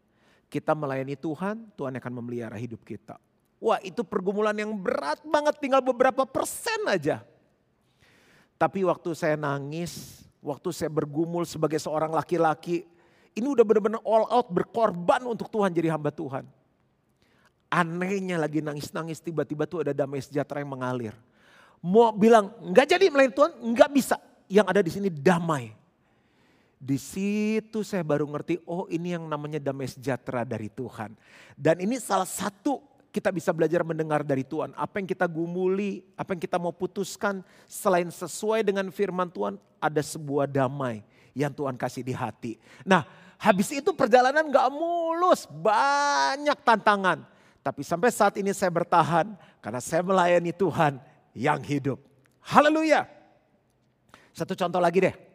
Kita 0.47 0.71
melayani 0.71 1.19
Tuhan, 1.19 1.71
Tuhan 1.75 1.93
akan 1.99 2.11
memelihara 2.23 2.55
hidup 2.55 2.83
kita. 2.87 3.19
Wah 3.57 3.81
itu 3.81 4.05
pergumulan 4.05 4.53
yang 4.53 4.71
berat 4.77 5.19
banget, 5.25 5.57
tinggal 5.59 5.81
beberapa 5.81 6.23
persen 6.23 6.77
aja. 6.87 7.25
Tapi 8.57 8.81
waktu 8.85 9.13
saya 9.13 9.37
nangis, 9.37 10.25
waktu 10.41 10.73
saya 10.73 10.89
bergumul 10.89 11.45
sebagai 11.45 11.77
seorang 11.77 12.09
laki-laki, 12.09 12.89
ini 13.37 13.45
udah 13.45 13.61
benar-benar 13.61 14.01
all 14.01 14.25
out 14.33 14.49
berkorban 14.49 15.21
untuk 15.29 15.45
Tuhan 15.53 15.69
jadi 15.69 15.93
hamba 15.93 16.09
Tuhan. 16.09 16.41
Anehnya 17.69 18.41
lagi 18.41 18.65
nangis-nangis 18.65 19.21
tiba-tiba 19.21 19.69
tuh 19.69 19.85
ada 19.85 19.93
damai 19.93 20.25
sejahtera 20.25 20.65
yang 20.65 20.73
mengalir. 20.73 21.13
Mau 21.77 22.09
bilang 22.09 22.49
nggak 22.65 22.97
jadi 22.97 23.05
melayani 23.13 23.35
Tuhan, 23.37 23.51
nggak 23.77 23.89
bisa. 23.93 24.17
Yang 24.49 24.65
ada 24.73 24.81
di 24.81 24.91
sini 24.93 25.09
damai. 25.13 25.76
Di 26.77 27.01
situ 27.01 27.81
saya 27.81 28.05
baru 28.05 28.29
ngerti, 28.29 28.61
oh 28.69 28.85
ini 28.93 29.17
yang 29.17 29.25
namanya 29.25 29.57
damai 29.57 29.89
sejahtera 29.89 30.45
dari 30.45 30.69
Tuhan. 30.69 31.17
Dan 31.57 31.81
ini 31.81 31.97
salah 31.97 32.29
satu 32.29 32.85
kita 33.09 33.33
bisa 33.33 33.49
belajar 33.49 33.81
mendengar 33.81 34.21
dari 34.21 34.45
Tuhan. 34.45 34.77
Apa 34.77 35.01
yang 35.01 35.09
kita 35.09 35.25
gumuli, 35.25 36.05
apa 36.13 36.37
yang 36.37 36.41
kita 36.41 36.61
mau 36.61 36.69
putuskan 36.69 37.41
selain 37.65 38.13
sesuai 38.13 38.61
dengan 38.61 38.93
firman 38.93 39.25
Tuhan 39.25 39.57
ada 39.81 40.01
sebuah 40.05 40.45
damai 40.45 41.01
yang 41.33 41.49
Tuhan 41.49 41.73
kasih 41.81 42.05
di 42.05 42.13
hati. 42.13 42.61
Nah 42.85 43.09
habis 43.41 43.73
itu 43.73 43.89
perjalanan 43.97 44.45
gak 44.53 44.69
mulus, 44.69 45.49
banyak 45.49 46.61
tantangan. 46.61 47.25
Tapi 47.65 47.81
sampai 47.81 48.13
saat 48.13 48.37
ini 48.37 48.53
saya 48.53 48.69
bertahan 48.69 49.33
karena 49.65 49.81
saya 49.81 50.05
melayani 50.05 50.53
Tuhan 50.53 51.01
yang 51.33 51.57
hidup. 51.65 51.97
Haleluya. 52.45 53.09
Satu 54.29 54.53
contoh 54.53 54.77
lagi 54.77 55.03
deh. 55.03 55.26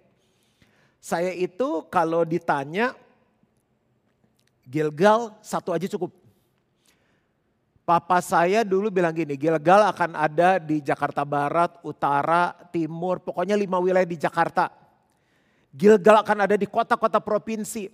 Saya 1.02 1.34
itu 1.34 1.82
kalau 1.90 2.22
ditanya 2.22 2.94
Gilgal 4.62 5.34
satu 5.42 5.74
aja 5.74 5.90
cukup. 5.90 6.14
Papa 7.82 8.22
saya 8.22 8.62
dulu 8.62 8.94
bilang 8.94 9.10
gini, 9.10 9.34
Gilgal 9.34 9.90
akan 9.90 10.14
ada 10.14 10.62
di 10.62 10.78
Jakarta 10.78 11.26
Barat, 11.26 11.82
Utara, 11.82 12.54
Timur, 12.70 13.18
pokoknya 13.18 13.58
lima 13.58 13.82
wilayah 13.82 14.06
di 14.06 14.14
Jakarta. 14.14 14.70
Gilgal 15.74 16.22
akan 16.22 16.46
ada 16.46 16.54
di 16.54 16.70
kota-kota 16.70 17.18
provinsi. 17.18 17.90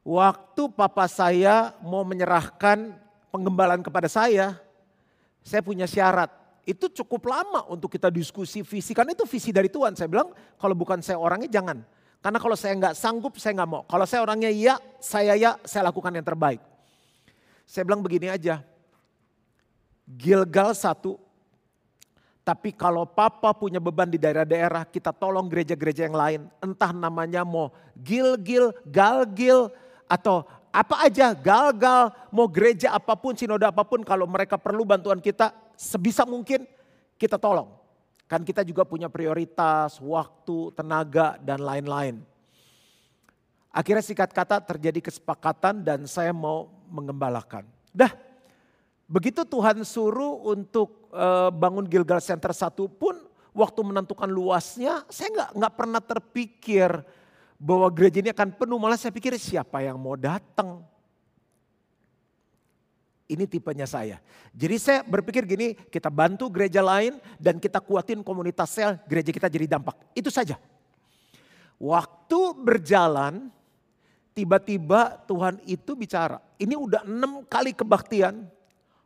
Waktu 0.00 0.72
papa 0.72 1.04
saya 1.04 1.76
mau 1.84 2.00
menyerahkan 2.08 2.96
penggembalaan 3.28 3.84
kepada 3.84 4.08
saya, 4.08 4.56
saya 5.44 5.60
punya 5.60 5.84
syarat. 5.84 6.32
Itu 6.64 6.88
cukup 6.88 7.28
lama 7.28 7.68
untuk 7.68 7.92
kita 7.92 8.08
diskusi 8.08 8.64
visi, 8.64 8.96
karena 8.96 9.12
itu 9.12 9.28
visi 9.28 9.52
dari 9.52 9.68
Tuhan. 9.68 9.92
Saya 9.92 10.08
bilang 10.08 10.32
kalau 10.56 10.72
bukan 10.72 11.04
saya 11.04 11.20
orangnya 11.20 11.52
jangan. 11.52 11.97
Karena 12.18 12.38
kalau 12.42 12.56
saya 12.58 12.74
nggak 12.74 12.98
sanggup, 12.98 13.38
saya 13.38 13.54
nggak 13.62 13.70
mau. 13.70 13.82
Kalau 13.86 14.04
saya 14.04 14.26
orangnya 14.26 14.50
iya, 14.50 14.74
saya 14.98 15.38
ya, 15.38 15.54
saya 15.62 15.86
lakukan 15.86 16.10
yang 16.10 16.26
terbaik. 16.26 16.58
Saya 17.62 17.86
bilang 17.86 18.02
begini 18.02 18.26
aja, 18.26 18.64
Gilgal 20.08 20.74
satu. 20.74 21.20
Tapi 22.42 22.72
kalau 22.72 23.04
papa 23.04 23.52
punya 23.52 23.76
beban 23.76 24.08
di 24.08 24.16
daerah-daerah, 24.16 24.88
kita 24.88 25.12
tolong 25.12 25.52
gereja-gereja 25.52 26.08
yang 26.08 26.16
lain. 26.16 26.40
Entah 26.64 26.96
namanya 26.96 27.44
mau 27.44 27.70
Gil-Gil, 27.92 28.72
Gal-Gil, 28.88 29.68
atau 30.08 30.48
apa 30.72 31.04
aja, 31.04 31.36
Gal-Gal, 31.36 32.08
mau 32.32 32.48
gereja 32.48 32.96
apa 32.96 33.14
pun, 33.20 33.36
sinode 33.36 33.68
apa 33.68 33.84
pun. 33.84 34.00
Kalau 34.00 34.24
mereka 34.24 34.56
perlu 34.56 34.82
bantuan 34.88 35.20
kita, 35.20 35.52
sebisa 35.76 36.24
mungkin 36.24 36.64
kita 37.20 37.38
tolong. 37.38 37.77
Kan 38.28 38.44
kita 38.44 38.60
juga 38.62 38.84
punya 38.84 39.08
prioritas, 39.08 39.96
waktu, 39.98 40.76
tenaga, 40.76 41.40
dan 41.40 41.64
lain-lain. 41.64 42.20
Akhirnya 43.72 44.04
sikat 44.04 44.30
kata 44.36 44.60
terjadi 44.60 45.00
kesepakatan 45.00 45.80
dan 45.80 46.04
saya 46.04 46.36
mau 46.36 46.68
mengembalakan. 46.92 47.64
Dah 47.88 48.28
Begitu 49.08 49.40
Tuhan 49.48 49.80
suruh 49.88 50.36
untuk 50.52 51.08
uh, 51.16 51.48
bangun 51.48 51.88
Gilgal 51.88 52.20
Center 52.20 52.52
satu 52.52 52.92
pun 52.92 53.16
waktu 53.56 53.80
menentukan 53.80 54.28
luasnya 54.28 55.00
saya 55.08 55.32
nggak 55.32 55.50
nggak 55.56 55.74
pernah 55.80 56.00
terpikir 56.04 56.92
bahwa 57.56 57.88
gereja 57.88 58.20
ini 58.20 58.30
akan 58.36 58.52
penuh 58.52 58.76
malah 58.76 59.00
saya 59.00 59.08
pikir 59.08 59.32
siapa 59.40 59.80
yang 59.80 59.96
mau 59.96 60.12
datang 60.12 60.84
ini 63.28 63.44
tipenya 63.44 63.84
saya. 63.84 64.18
Jadi 64.56 64.76
saya 64.80 65.00
berpikir 65.04 65.44
gini, 65.44 65.76
kita 65.92 66.08
bantu 66.08 66.48
gereja 66.48 66.80
lain 66.80 67.20
dan 67.36 67.60
kita 67.60 67.78
kuatin 67.78 68.24
komunitas 68.24 68.72
sel, 68.72 68.96
gereja 69.04 69.30
kita 69.30 69.46
jadi 69.52 69.68
dampak. 69.78 69.94
Itu 70.16 70.32
saja. 70.32 70.56
Waktu 71.78 72.40
berjalan, 72.58 73.52
tiba-tiba 74.32 75.20
Tuhan 75.28 75.60
itu 75.68 75.92
bicara. 75.94 76.42
Ini 76.58 76.74
udah 76.74 77.06
enam 77.06 77.44
kali 77.46 77.76
kebaktian, 77.76 78.48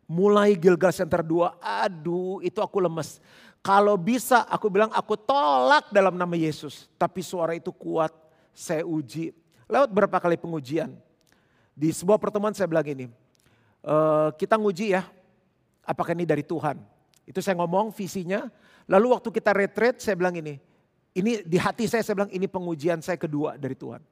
mulai 0.06 0.54
Gilgal 0.56 0.94
Center 0.94 1.20
2, 1.20 1.58
aduh 1.60 2.38
itu 2.40 2.62
aku 2.62 2.78
lemes. 2.80 3.18
Kalau 3.62 3.94
bisa 3.94 4.42
aku 4.50 4.66
bilang 4.70 4.90
aku 4.94 5.14
tolak 5.18 5.90
dalam 5.90 6.14
nama 6.18 6.34
Yesus. 6.34 6.90
Tapi 6.98 7.22
suara 7.22 7.54
itu 7.54 7.70
kuat, 7.70 8.10
saya 8.54 8.86
uji. 8.86 9.34
Lewat 9.70 9.90
berapa 9.90 10.16
kali 10.18 10.38
pengujian. 10.38 10.94
Di 11.72 11.88
sebuah 11.94 12.20
pertemuan 12.20 12.52
saya 12.52 12.68
bilang 12.68 12.84
ini, 12.84 13.08
e, 13.82 13.96
kita 14.38 14.54
nguji 14.56 14.94
ya, 14.94 15.02
apakah 15.82 16.14
ini 16.14 16.24
dari 16.24 16.46
Tuhan. 16.46 16.78
Itu 17.26 17.38
saya 17.42 17.58
ngomong 17.58 17.94
visinya. 17.94 18.46
Lalu 18.90 19.14
waktu 19.14 19.28
kita 19.30 19.50
retreat 19.54 20.02
saya 20.02 20.18
bilang 20.18 20.34
ini, 20.34 20.58
ini 21.14 21.44
di 21.44 21.58
hati 21.60 21.86
saya 21.86 22.02
saya 22.02 22.18
bilang 22.18 22.32
ini 22.34 22.46
pengujian 22.50 22.98
saya 23.04 23.20
kedua 23.20 23.54
dari 23.60 23.78
Tuhan. 23.78 24.02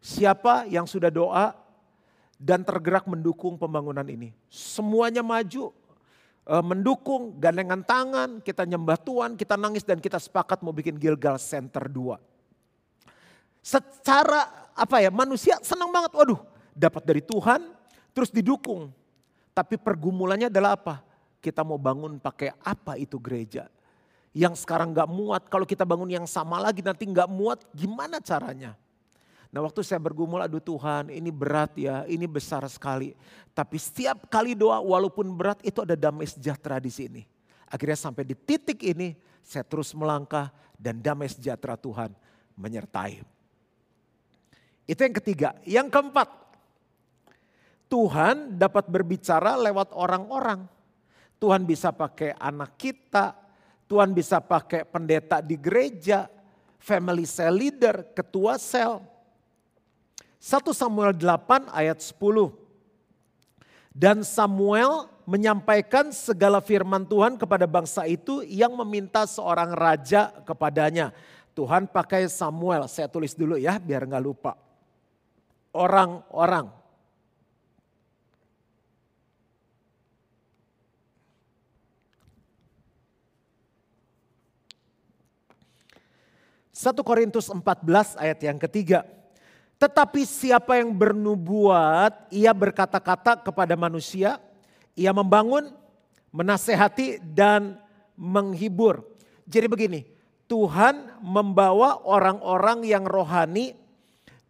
Siapa 0.00 0.68
yang 0.68 0.84
sudah 0.88 1.08
doa 1.08 1.56
dan 2.40 2.60
tergerak 2.62 3.08
mendukung 3.08 3.56
pembangunan 3.56 4.04
ini. 4.04 4.32
Semuanya 4.52 5.24
maju, 5.24 5.72
uh, 6.48 6.64
mendukung, 6.64 7.36
gandengan 7.40 7.80
tangan, 7.84 8.40
kita 8.44 8.68
nyembah 8.68 9.00
Tuhan, 9.00 9.36
kita 9.36 9.56
nangis 9.56 9.84
dan 9.84 10.00
kita 10.00 10.20
sepakat 10.20 10.60
mau 10.60 10.72
bikin 10.72 10.96
Gilgal 11.00 11.40
Center 11.40 11.88
2. 11.88 12.20
Secara 13.64 14.72
apa 14.76 15.00
ya 15.00 15.08
manusia 15.08 15.56
senang 15.64 15.88
banget, 15.88 16.12
waduh 16.12 16.40
dapat 16.76 17.02
dari 17.06 17.22
Tuhan 17.24 17.64
terus 18.12 18.28
didukung. 18.28 18.92
Tapi 19.54 19.78
pergumulannya 19.78 20.50
adalah 20.50 20.74
apa? 20.74 21.00
Kita 21.38 21.62
mau 21.62 21.78
bangun 21.78 22.18
pakai 22.18 22.50
apa 22.66 22.98
itu 22.98 23.22
gereja? 23.22 23.70
Yang 24.34 24.66
sekarang 24.66 24.90
gak 24.90 25.06
muat, 25.06 25.46
kalau 25.46 25.62
kita 25.62 25.86
bangun 25.86 26.10
yang 26.10 26.26
sama 26.26 26.58
lagi 26.58 26.82
nanti 26.82 27.06
gak 27.06 27.30
muat, 27.30 27.62
gimana 27.70 28.18
caranya? 28.18 28.74
Nah 29.54 29.62
waktu 29.62 29.86
saya 29.86 30.02
bergumul, 30.02 30.42
aduh 30.42 30.58
Tuhan 30.58 31.14
ini 31.14 31.30
berat 31.30 31.78
ya, 31.78 32.02
ini 32.10 32.26
besar 32.26 32.66
sekali. 32.66 33.14
Tapi 33.54 33.78
setiap 33.78 34.26
kali 34.26 34.58
doa 34.58 34.82
walaupun 34.82 35.30
berat 35.30 35.62
itu 35.62 35.78
ada 35.86 35.94
damai 35.94 36.26
sejahtera 36.26 36.82
di 36.82 36.90
sini. 36.90 37.22
Akhirnya 37.70 37.94
sampai 37.94 38.26
di 38.26 38.34
titik 38.34 38.82
ini 38.82 39.14
saya 39.46 39.62
terus 39.62 39.94
melangkah 39.94 40.50
dan 40.74 40.98
damai 40.98 41.30
sejahtera 41.30 41.78
Tuhan 41.78 42.10
menyertai. 42.58 43.22
Itu 44.90 45.00
yang 45.06 45.14
ketiga. 45.22 45.54
Yang 45.62 45.86
keempat, 45.94 46.28
Tuhan 47.94 48.58
dapat 48.58 48.90
berbicara 48.90 49.54
lewat 49.54 49.94
orang-orang. 49.94 50.66
Tuhan 51.38 51.62
bisa 51.62 51.94
pakai 51.94 52.34
anak 52.42 52.74
kita, 52.74 53.38
Tuhan 53.86 54.10
bisa 54.10 54.42
pakai 54.42 54.82
pendeta 54.82 55.38
di 55.38 55.54
gereja, 55.54 56.26
family 56.82 57.22
cell 57.22 57.54
leader, 57.54 58.10
ketua 58.10 58.58
sel, 58.58 58.98
1 60.42 60.74
Samuel 60.74 61.14
8 61.14 61.70
ayat 61.70 62.02
10. 62.02 62.50
Dan 63.94 64.26
Samuel 64.26 65.06
menyampaikan 65.22 66.10
segala 66.10 66.58
firman 66.58 67.06
Tuhan 67.06 67.38
kepada 67.38 67.64
bangsa 67.70 68.10
itu 68.10 68.42
yang 68.42 68.74
meminta 68.74 69.22
seorang 69.22 69.70
raja 69.70 70.34
kepadanya. 70.42 71.14
Tuhan 71.54 71.86
pakai 71.86 72.26
Samuel, 72.26 72.90
saya 72.90 73.06
tulis 73.06 73.38
dulu 73.38 73.54
ya 73.54 73.78
biar 73.78 74.02
nggak 74.02 74.24
lupa. 74.24 74.58
Orang-orang. 75.70 76.83
Satu 86.74 87.06
Korintus 87.06 87.46
14 87.46 88.18
ayat 88.18 88.38
yang 88.42 88.58
ketiga. 88.58 89.06
Tetapi 89.78 90.26
siapa 90.26 90.82
yang 90.82 90.90
bernubuat, 90.90 92.26
ia 92.34 92.50
berkata-kata 92.50 93.46
kepada 93.46 93.78
manusia, 93.78 94.42
ia 94.98 95.14
membangun, 95.14 95.70
menasehati 96.34 97.22
dan 97.22 97.78
menghibur. 98.18 99.06
Jadi 99.46 99.70
begini, 99.70 100.00
Tuhan 100.50 101.22
membawa 101.22 102.02
orang-orang 102.02 102.82
yang 102.82 103.06
rohani 103.06 103.78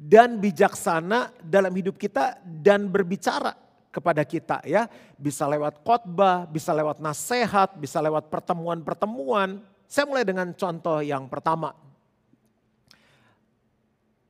dan 0.00 0.40
bijaksana 0.40 1.28
dalam 1.44 1.76
hidup 1.76 2.00
kita 2.00 2.40
dan 2.40 2.88
berbicara 2.88 3.52
kepada 3.92 4.24
kita 4.24 4.64
ya. 4.64 4.88
Bisa 5.20 5.44
lewat 5.44 5.84
khotbah, 5.84 6.48
bisa 6.48 6.72
lewat 6.72 7.04
nasihat, 7.04 7.76
bisa 7.76 8.00
lewat 8.00 8.32
pertemuan-pertemuan. 8.32 9.60
Saya 9.84 10.08
mulai 10.08 10.24
dengan 10.24 10.56
contoh 10.56 11.04
yang 11.04 11.28
pertama. 11.28 11.83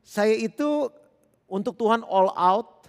Saya 0.04 0.36
itu 0.36 0.92
untuk 1.48 1.80
Tuhan 1.80 2.04
all 2.04 2.28
out. 2.36 2.84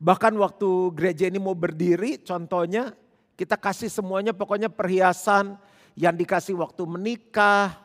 Bahkan 0.00 0.32
waktu 0.40 0.68
gereja 0.96 1.28
ini 1.28 1.36
mau 1.36 1.54
berdiri 1.54 2.20
contohnya 2.24 2.96
kita 3.36 3.60
kasih 3.60 3.92
semuanya 3.92 4.32
pokoknya 4.32 4.72
perhiasan 4.72 5.60
yang 5.94 6.16
dikasih 6.16 6.58
waktu 6.58 6.82
menikah, 6.84 7.78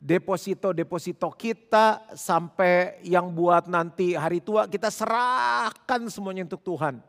deposito-deposito 0.00 1.28
kita 1.36 2.08
sampai 2.16 3.02
yang 3.04 3.28
buat 3.28 3.68
nanti 3.68 4.16
hari 4.16 4.40
tua 4.40 4.64
kita 4.64 4.88
serahkan 4.88 6.08
semuanya 6.08 6.48
untuk 6.48 6.64
Tuhan. 6.64 7.02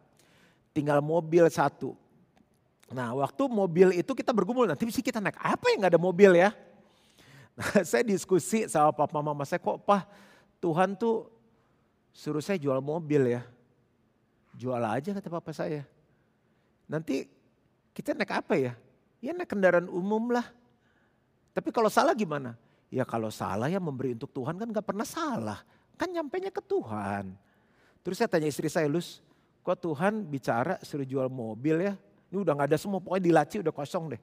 Tinggal 0.76 1.00
mobil 1.00 1.48
satu. 1.48 1.96
Nah 2.91 3.15
waktu 3.15 3.44
mobil 3.48 3.96
itu 3.96 4.12
kita 4.12 4.36
bergumul 4.36 4.67
nanti 4.67 4.84
sih 4.91 5.04
kita 5.04 5.24
naik 5.24 5.39
apa 5.39 5.65
yang 5.72 5.88
gak 5.88 5.96
ada 5.96 6.02
mobil 6.02 6.36
ya. 6.36 6.52
saya 7.90 8.04
diskusi 8.06 8.66
sama 8.70 8.92
papa 8.96 9.20
mama 9.20 9.44
saya, 9.44 9.60
kok 9.60 9.84
pak 9.84 10.08
Tuhan 10.62 10.96
tuh 10.96 11.28
suruh 12.14 12.44
saya 12.44 12.60
jual 12.62 12.80
mobil 12.80 13.36
ya. 13.36 13.44
Jual 14.56 14.84
aja 14.84 15.16
kata 15.16 15.32
papa 15.32 15.52
saya. 15.56 15.88
Nanti 16.92 17.24
kita 17.96 18.12
naik 18.12 18.32
apa 18.32 18.54
ya? 18.60 18.74
Ya 19.24 19.32
naik 19.32 19.52
kendaraan 19.52 19.88
umum 19.88 20.32
lah. 20.32 20.44
Tapi 21.52 21.72
kalau 21.72 21.88
salah 21.88 22.16
gimana? 22.16 22.56
Ya 22.92 23.08
kalau 23.08 23.32
salah 23.32 23.72
ya 23.72 23.80
memberi 23.80 24.12
untuk 24.12 24.32
Tuhan 24.36 24.60
kan 24.60 24.68
gak 24.68 24.84
pernah 24.84 25.08
salah. 25.08 25.64
Kan 25.96 26.12
nyampainya 26.12 26.52
ke 26.52 26.60
Tuhan. 26.60 27.32
Terus 28.04 28.16
saya 28.20 28.28
tanya 28.28 28.52
istri 28.52 28.68
saya, 28.68 28.90
Lus, 28.92 29.24
kok 29.64 29.80
Tuhan 29.80 30.28
bicara 30.28 30.76
suruh 30.84 31.08
jual 31.08 31.32
mobil 31.32 31.88
ya? 31.88 31.94
Ini 32.28 32.38
udah 32.44 32.54
gak 32.60 32.68
ada 32.74 32.78
semua, 32.80 33.00
pokoknya 33.00 33.24
di 33.24 33.32
laci 33.32 33.56
udah 33.64 33.72
kosong 33.72 34.16
deh. 34.18 34.22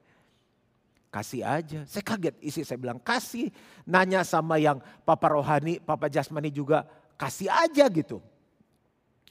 Kasih 1.09 1.41
aja. 1.41 1.89
Saya 1.89 2.05
kaget 2.05 2.37
isi 2.45 2.61
saya 2.65 2.77
bilang 2.77 3.01
kasih. 3.01 3.49
Nanya 3.89 4.21
sama 4.25 4.61
yang 4.61 4.77
Papa 5.09 5.33
Rohani, 5.33 5.81
Papa 5.81 6.13
Jasmani 6.13 6.53
juga 6.53 6.85
kasih 7.17 7.49
aja 7.49 7.89
gitu. 7.89 8.21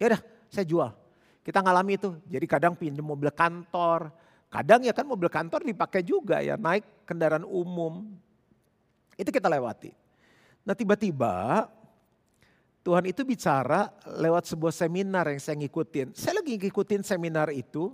Ya 0.02 0.14
udah 0.14 0.22
saya 0.50 0.66
jual. 0.66 0.90
Kita 1.46 1.62
ngalami 1.62 2.02
itu. 2.02 2.18
Jadi 2.28 2.46
kadang 2.50 2.74
pinjam 2.74 3.06
mobil 3.06 3.30
kantor. 3.30 4.10
Kadang 4.50 4.82
ya 4.84 4.92
kan 4.96 5.06
mobil 5.06 5.30
kantor 5.30 5.62
dipakai 5.64 6.02
juga 6.02 6.42
ya 6.42 6.58
naik 6.58 7.06
kendaraan 7.06 7.46
umum. 7.46 8.10
Itu 9.14 9.30
kita 9.30 9.46
lewati. 9.46 9.94
Nah 10.66 10.74
tiba-tiba 10.74 11.68
Tuhan 12.82 13.04
itu 13.04 13.22
bicara 13.28 13.92
lewat 14.18 14.48
sebuah 14.48 14.72
seminar 14.72 15.28
yang 15.28 15.44
saya 15.44 15.60
ngikutin. 15.60 16.16
Saya 16.16 16.40
lagi 16.40 16.56
ngikutin 16.56 17.04
seminar 17.04 17.52
itu. 17.52 17.92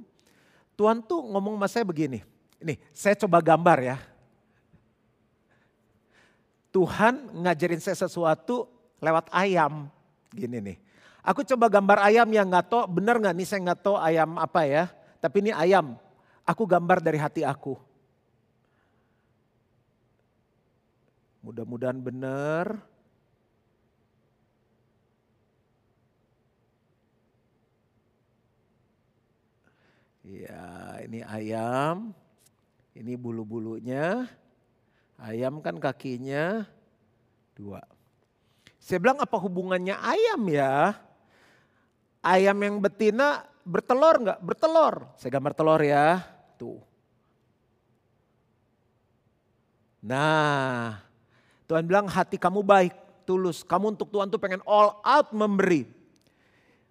Tuhan 0.77 1.01
tuh 1.01 1.21
ngomong 1.33 1.57
sama 1.57 1.67
saya 1.69 1.85
begini. 1.85 2.32
Ini 2.63 2.79
saya 2.95 3.19
coba 3.19 3.43
gambar 3.43 3.77
ya. 3.83 3.97
Tuhan 6.71 7.43
ngajarin 7.43 7.83
saya 7.83 7.99
sesuatu 7.99 8.71
lewat 9.03 9.27
ayam. 9.35 9.91
Gini 10.31 10.63
nih. 10.63 10.77
Aku 11.27 11.43
coba 11.43 11.67
gambar 11.67 12.07
ayam 12.07 12.27
yang 12.31 12.47
nggak 12.47 12.71
tahu 12.71 12.87
benar 12.87 13.19
nggak 13.19 13.35
nih 13.35 13.47
saya 13.47 13.59
nggak 13.67 13.81
tahu 13.83 13.99
ayam 13.99 14.39
apa 14.39 14.63
ya. 14.63 14.87
Tapi 15.19 15.43
ini 15.43 15.51
ayam. 15.51 15.99
Aku 16.47 16.63
gambar 16.63 17.03
dari 17.03 17.19
hati 17.19 17.43
aku. 17.43 17.75
Mudah-mudahan 21.43 21.99
benar. 21.99 22.79
Ya, 30.23 31.03
ini 31.03 31.19
ayam. 31.27 32.15
Ini 32.93 33.17
bulu-bulunya, 33.17 34.29
ayam 35.17 35.57
kan 35.65 35.81
kakinya 35.81 36.69
dua. 37.57 37.81
Saya 38.77 39.01
bilang 39.01 39.17
apa 39.17 39.33
hubungannya 39.39 39.97
ayam 39.97 40.41
ya? 40.45 40.93
Ayam 42.21 42.57
yang 42.61 42.75
betina 42.77 43.49
bertelur 43.65 44.21
nggak? 44.21 44.39
Bertelur. 44.45 45.09
Saya 45.17 45.33
gambar 45.33 45.53
telur 45.57 45.81
ya. 45.81 46.21
Tuh. 46.59 46.83
Nah, 50.03 50.99
Tuhan 51.63 51.87
bilang 51.87 52.11
hati 52.11 52.35
kamu 52.35 52.59
baik, 52.59 52.93
tulus. 53.23 53.63
Kamu 53.63 53.95
untuk 53.95 54.11
Tuhan 54.11 54.27
tuh 54.27 54.37
pengen 54.37 54.61
all 54.67 54.99
out 55.01 55.31
memberi. 55.31 55.87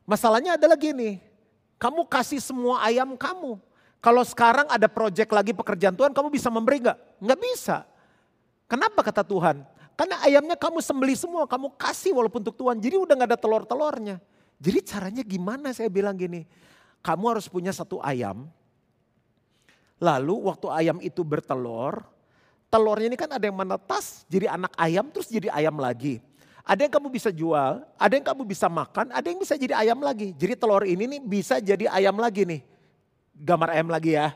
Masalahnya 0.08 0.56
adalah 0.56 0.74
gini, 0.80 1.20
Kamu 1.76 2.06
kasih 2.06 2.38
semua 2.38 2.78
ayam 2.86 3.18
kamu. 3.18 3.58
Kalau 4.02 4.26
sekarang 4.26 4.66
ada 4.66 4.90
proyek 4.90 5.30
lagi 5.30 5.54
pekerjaan 5.54 5.94
Tuhan, 5.94 6.10
kamu 6.10 6.34
bisa 6.34 6.50
memberi 6.50 6.82
nggak? 6.82 7.22
Nggak 7.22 7.38
bisa. 7.38 7.86
Kenapa 8.66 8.98
kata 8.98 9.22
Tuhan? 9.22 9.62
Karena 9.94 10.18
ayamnya 10.26 10.58
kamu 10.58 10.82
sembeli 10.82 11.14
semua, 11.14 11.46
kamu 11.46 11.70
kasih 11.78 12.10
walaupun 12.10 12.42
untuk 12.42 12.58
Tuhan. 12.58 12.82
Jadi 12.82 12.98
udah 12.98 13.14
nggak 13.14 13.30
ada 13.30 13.38
telur-telurnya. 13.38 14.18
Jadi 14.58 14.78
caranya 14.82 15.22
gimana 15.22 15.70
saya 15.70 15.86
bilang 15.86 16.18
gini, 16.18 16.50
kamu 16.98 17.24
harus 17.30 17.46
punya 17.46 17.70
satu 17.70 18.02
ayam. 18.02 18.50
Lalu 20.02 20.50
waktu 20.50 20.66
ayam 20.74 20.98
itu 20.98 21.22
bertelur, 21.22 22.02
telurnya 22.74 23.06
ini 23.06 23.14
kan 23.14 23.30
ada 23.30 23.44
yang 23.46 23.54
menetas 23.54 24.26
jadi 24.26 24.50
anak 24.50 24.74
ayam 24.82 25.14
terus 25.14 25.30
jadi 25.30 25.46
ayam 25.54 25.78
lagi. 25.78 26.18
Ada 26.66 26.90
yang 26.90 26.94
kamu 26.98 27.06
bisa 27.06 27.30
jual, 27.30 27.86
ada 27.86 28.12
yang 28.18 28.26
kamu 28.26 28.42
bisa 28.50 28.66
makan, 28.66 29.14
ada 29.14 29.26
yang 29.30 29.38
bisa 29.38 29.54
jadi 29.54 29.78
ayam 29.78 30.02
lagi. 30.02 30.34
Jadi 30.34 30.58
telur 30.58 30.82
ini 30.82 31.06
nih 31.06 31.20
bisa 31.22 31.62
jadi 31.62 31.86
ayam 31.86 32.18
lagi 32.18 32.42
nih 32.42 32.71
gambar 33.42 33.74
ayam 33.74 33.90
lagi 33.90 34.14
ya. 34.14 34.30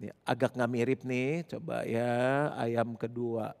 Ini 0.00 0.08
agak 0.24 0.56
nggak 0.56 0.72
mirip 0.72 1.00
nih, 1.04 1.44
coba 1.44 1.84
ya 1.84 2.48
ayam 2.56 2.96
kedua. 2.96 3.52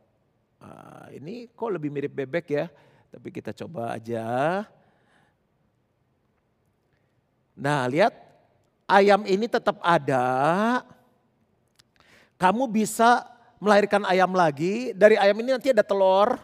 Nah, 0.58 1.06
ini 1.12 1.46
kok 1.52 1.70
lebih 1.70 1.92
mirip 1.92 2.14
bebek 2.14 2.46
ya, 2.48 2.66
tapi 3.12 3.28
kita 3.28 3.52
coba 3.52 3.94
aja. 3.94 4.64
Nah 7.58 7.84
lihat 7.90 8.14
ayam 8.86 9.26
ini 9.26 9.50
tetap 9.50 9.76
ada. 9.82 10.24
Kamu 12.38 12.70
bisa 12.70 13.26
melahirkan 13.58 14.06
ayam 14.06 14.30
lagi, 14.30 14.94
dari 14.94 15.18
ayam 15.18 15.42
ini 15.42 15.58
nanti 15.58 15.74
ada 15.74 15.82
telur, 15.82 16.38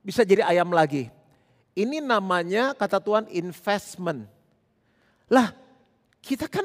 bisa 0.00 0.24
jadi 0.24 0.48
ayam 0.48 0.72
lagi. 0.72 1.12
Ini 1.76 2.00
namanya 2.00 2.72
kata 2.72 2.96
Tuhan 3.04 3.28
investment. 3.28 4.24
Lah 5.28 5.52
kita 6.24 6.48
kan 6.48 6.64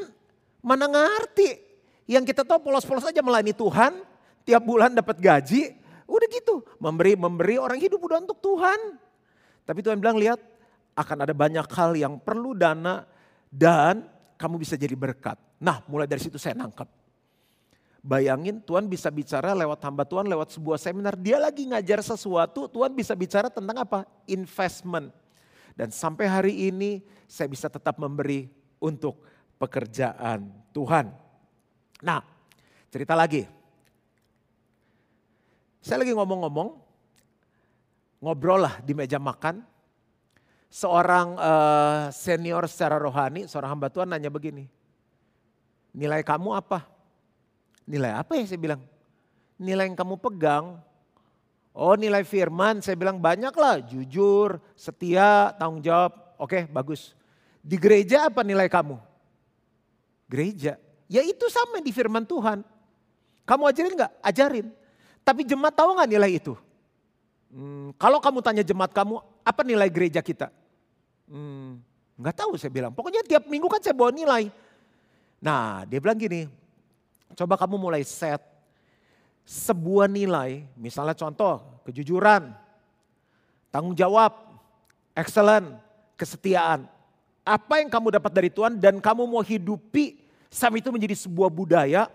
mana 0.63 0.87
ngerti. 0.87 1.67
Yang 2.09 2.33
kita 2.33 2.47
tahu 2.47 2.71
polos-polos 2.71 3.05
aja 3.05 3.19
melayani 3.19 3.51
Tuhan. 3.51 4.01
Tiap 4.47 4.63
bulan 4.63 4.95
dapat 4.95 5.19
gaji. 5.19 5.75
Udah 6.07 6.27
gitu. 6.31 6.63
Memberi-memberi 6.79 7.59
orang 7.59 7.77
hidup 7.77 7.99
udah 8.01 8.23
untuk 8.23 8.39
Tuhan. 8.39 8.97
Tapi 9.67 9.79
Tuhan 9.85 10.01
bilang 10.01 10.17
lihat 10.17 10.41
akan 10.97 11.17
ada 11.27 11.33
banyak 11.35 11.67
hal 11.69 11.93
yang 11.93 12.17
perlu 12.17 12.57
dana 12.57 13.05
dan 13.53 14.07
kamu 14.39 14.57
bisa 14.57 14.73
jadi 14.73 14.97
berkat. 14.97 15.37
Nah 15.61 15.85
mulai 15.85 16.09
dari 16.09 16.23
situ 16.23 16.41
saya 16.41 16.57
nangkep. 16.57 16.89
Bayangin 17.99 18.63
Tuhan 18.63 18.87
bisa 18.87 19.11
bicara 19.11 19.51
lewat 19.51 19.83
hamba 19.83 20.07
Tuhan, 20.07 20.25
lewat 20.25 20.55
sebuah 20.55 20.79
seminar. 20.79 21.19
Dia 21.19 21.35
lagi 21.35 21.67
ngajar 21.67 21.99
sesuatu, 21.99 22.71
Tuhan 22.71 22.95
bisa 22.95 23.11
bicara 23.11 23.51
tentang 23.51 23.75
apa? 23.83 24.07
Investment. 24.23 25.11
Dan 25.75 25.91
sampai 25.91 26.25
hari 26.25 26.53
ini 26.71 27.03
saya 27.27 27.51
bisa 27.51 27.67
tetap 27.67 27.99
memberi 27.99 28.47
untuk 28.79 29.28
pekerjaan 29.59 30.47
Tuhan. 30.71 31.11
Nah, 31.99 32.23
cerita 32.87 33.13
lagi. 33.13 33.43
Saya 35.83 36.03
lagi 36.03 36.15
ngomong-ngomong, 36.15 36.69
ngobrol 38.23 38.63
lah 38.63 38.79
di 38.79 38.95
meja 38.95 39.19
makan. 39.19 39.63
Seorang 40.69 41.33
uh, 41.33 42.01
senior 42.13 42.69
secara 42.69 43.01
rohani, 43.01 43.49
seorang 43.49 43.73
hamba 43.73 43.89
Tuhan 43.89 44.07
nanya 44.07 44.29
begini. 44.29 44.69
Nilai 45.91 46.21
kamu 46.21 46.53
apa? 46.53 46.85
Nilai 47.89 48.13
apa 48.13 48.37
ya 48.37 48.45
saya 48.45 48.61
bilang? 48.61 48.81
Nilai 49.57 49.89
yang 49.89 49.97
kamu 49.97 50.21
pegang. 50.21 50.77
Oh 51.73 51.97
nilai 51.97 52.21
firman, 52.21 52.85
saya 52.85 52.93
bilang 52.93 53.17
banyak 53.17 53.55
lah. 53.57 53.81
Jujur, 53.81 54.61
setia, 54.77 55.57
tanggung 55.57 55.81
jawab. 55.81 56.37
Oke 56.37 56.69
bagus. 56.69 57.17
Di 57.65 57.75
gereja 57.81 58.29
apa 58.29 58.45
nilai 58.45 58.69
kamu? 58.69 59.08
Gereja. 60.29 60.77
Ya 61.09 61.25
itu 61.25 61.49
sama 61.49 61.81
di 61.81 61.89
firman 61.89 62.23
Tuhan. 62.23 62.61
Kamu 63.43 63.65
ajarin 63.65 63.97
nggak? 63.97 64.11
Ajarin. 64.21 64.67
Tapi 65.25 65.41
jemaat 65.41 65.73
tahu 65.73 65.97
nggak 65.97 66.09
nilai 66.09 66.31
itu? 66.37 66.53
Hmm, 67.49 67.89
kalau 67.97 68.21
kamu 68.21 68.45
tanya 68.45 68.61
jemaat 68.61 68.93
kamu, 68.93 69.17
apa 69.41 69.61
nilai 69.65 69.89
gereja 69.89 70.21
kita? 70.21 70.53
Hmm, 71.25 71.81
nggak 72.13 72.45
tahu 72.45 72.53
saya 72.61 72.69
bilang. 72.69 72.93
Pokoknya 72.93 73.25
tiap 73.25 73.49
minggu 73.49 73.65
kan 73.65 73.81
saya 73.81 73.97
bawa 73.97 74.13
nilai. 74.13 74.53
Nah 75.41 75.81
dia 75.89 75.97
bilang 75.97 76.19
gini, 76.21 76.45
coba 77.33 77.57
kamu 77.57 77.81
mulai 77.81 78.05
set 78.05 78.41
sebuah 79.49 80.05
nilai, 80.05 80.61
misalnya 80.77 81.17
contoh 81.17 81.81
kejujuran, 81.89 82.53
tanggung 83.73 83.97
jawab, 83.97 84.29
excellent, 85.17 85.73
kesetiaan. 86.13 86.85
Apa 87.41 87.81
yang 87.81 87.89
kamu 87.89 88.13
dapat 88.21 88.29
dari 88.29 88.49
Tuhan 88.53 88.77
dan 88.77 89.01
kamu 89.01 89.25
mau 89.25 89.41
hidupi 89.41 90.18
sampai 90.49 90.81
itu 90.81 90.89
menjadi 90.89 91.15
sebuah 91.15 91.47
budaya. 91.53 92.09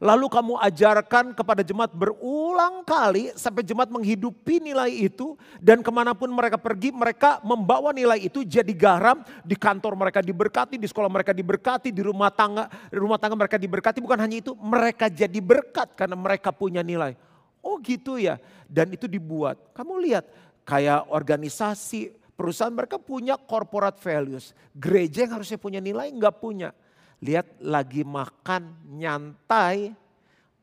Lalu 0.00 0.32
kamu 0.32 0.56
ajarkan 0.64 1.36
kepada 1.36 1.60
jemaat 1.60 1.92
berulang 1.92 2.80
kali 2.88 3.36
sampai 3.36 3.60
jemaat 3.60 3.92
menghidupi 3.92 4.56
nilai 4.56 4.88
itu. 4.88 5.36
Dan 5.60 5.84
ke 5.84 5.92
mana 5.92 6.16
pun 6.16 6.32
mereka 6.32 6.56
pergi 6.56 6.88
mereka 6.88 7.36
membawa 7.44 7.92
nilai 7.92 8.16
itu 8.16 8.40
jadi 8.40 8.72
garam. 8.72 9.20
Di 9.44 9.52
kantor 9.60 10.00
mereka 10.00 10.24
diberkati, 10.24 10.80
di 10.80 10.88
sekolah 10.88 11.12
mereka 11.12 11.36
diberkati, 11.36 11.92
di 11.92 12.00
rumah 12.00 12.32
tangga, 12.32 12.72
rumah 12.88 13.20
tangga 13.20 13.36
mereka 13.36 13.60
diberkati. 13.60 14.00
Bukan 14.00 14.16
hanya 14.24 14.40
itu, 14.40 14.56
mereka 14.56 15.12
jadi 15.12 15.36
berkat 15.36 15.92
karena 15.92 16.16
mereka 16.16 16.48
punya 16.48 16.80
nilai. 16.80 17.12
Oh 17.60 17.76
gitu 17.76 18.16
ya. 18.16 18.40
Dan 18.64 18.96
itu 18.96 19.04
dibuat. 19.04 19.76
Kamu 19.76 20.00
lihat 20.00 20.24
kayak 20.64 21.12
organisasi, 21.12 22.16
Perusahaan 22.40 22.72
mereka 22.72 22.96
punya 22.96 23.36
corporate 23.36 24.00
values. 24.00 24.56
Gereja 24.72 25.28
yang 25.28 25.36
harusnya 25.36 25.60
punya 25.60 25.76
nilai 25.76 26.08
nggak 26.08 26.40
punya. 26.40 26.72
Lihat 27.20 27.60
lagi 27.60 28.00
makan 28.00 28.72
nyantai, 28.96 29.92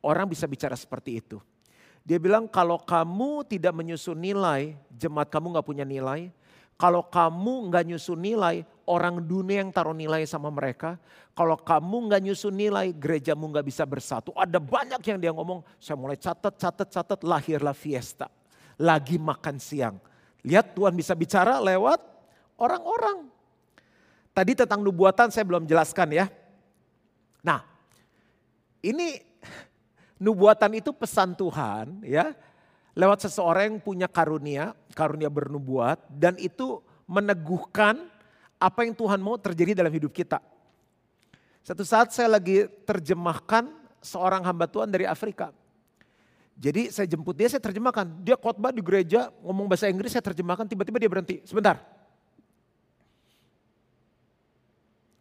orang 0.01 0.25
bisa 0.25 0.49
bicara 0.49 0.73
seperti 0.73 1.21
itu. 1.21 1.37
Dia 2.01 2.17
bilang 2.17 2.47
kalau 2.49 2.81
kamu 2.81 3.45
tidak 3.45 3.73
menyusun 3.75 4.17
nilai, 4.17 4.73
jemaat 4.95 5.29
kamu 5.29 5.53
nggak 5.53 5.67
punya 5.67 5.85
nilai. 5.85 6.33
Kalau 6.77 7.05
kamu 7.05 7.69
nggak 7.69 7.83
nyusun 7.93 8.21
nilai, 8.21 8.61
orang 8.85 9.21
dunia 9.21 9.65
yang 9.65 9.73
taruh 9.73 9.97
nilai 9.97 10.23
sama 10.29 10.47
mereka. 10.53 10.95
Kalau 11.33 11.57
kamu 11.57 12.09
nggak 12.09 12.21
nyusun 12.31 12.53
nilai, 12.53 12.93
gerejamu 12.93 13.49
nggak 13.49 13.65
bisa 13.65 13.83
bersatu. 13.83 14.29
Ada 14.37 14.61
banyak 14.61 15.01
yang 15.03 15.17
dia 15.17 15.33
ngomong, 15.33 15.65
saya 15.81 15.97
mulai 15.97 16.17
catat, 16.17 16.53
catat, 16.57 16.89
catat, 16.89 17.19
lahirlah 17.25 17.73
fiesta. 17.73 18.29
Lagi 18.77 19.17
makan 19.17 19.57
siang 19.57 19.97
Lihat 20.47 20.71
Tuhan 20.71 20.95
bisa 20.95 21.11
bicara 21.11 21.59
lewat 21.59 21.99
orang-orang. 22.55 23.27
Tadi 24.31 24.55
tentang 24.55 24.79
nubuatan 24.79 25.27
saya 25.27 25.43
belum 25.43 25.67
jelaskan 25.67 26.13
ya. 26.13 26.25
Nah, 27.47 27.63
ini 28.83 29.23
nubuatan 30.19 30.75
itu 30.75 30.91
pesan 30.91 31.31
Tuhan 31.39 32.03
ya. 32.03 32.35
Lewat 32.97 33.23
seseorang 33.29 33.71
yang 33.71 33.79
punya 33.79 34.07
karunia, 34.09 34.75
karunia 34.91 35.31
bernubuat 35.31 36.01
dan 36.11 36.35
itu 36.41 36.81
meneguhkan 37.07 38.09
apa 38.57 38.83
yang 38.83 38.97
Tuhan 38.97 39.21
mau 39.21 39.37
terjadi 39.39 39.77
dalam 39.77 39.93
hidup 39.93 40.11
kita. 40.11 40.41
Satu 41.61 41.85
saat 41.85 42.09
saya 42.11 42.35
lagi 42.35 42.65
terjemahkan 42.89 43.69
seorang 44.01 44.41
hamba 44.41 44.65
Tuhan 44.65 44.89
dari 44.89 45.05
Afrika. 45.05 45.53
Jadi 46.57 46.89
saya 46.89 47.05
jemput 47.05 47.37
dia, 47.37 47.45
saya 47.45 47.61
terjemahkan. 47.61 48.25
Dia 48.25 48.33
khotbah 48.33 48.73
di 48.73 48.81
gereja, 48.81 49.29
ngomong 49.45 49.69
bahasa 49.69 49.85
Inggris, 49.93 50.09
saya 50.09 50.25
terjemahkan, 50.25 50.65
tiba-tiba 50.65 50.97
dia 50.97 51.11
berhenti. 51.11 51.45
Sebentar. 51.45 51.77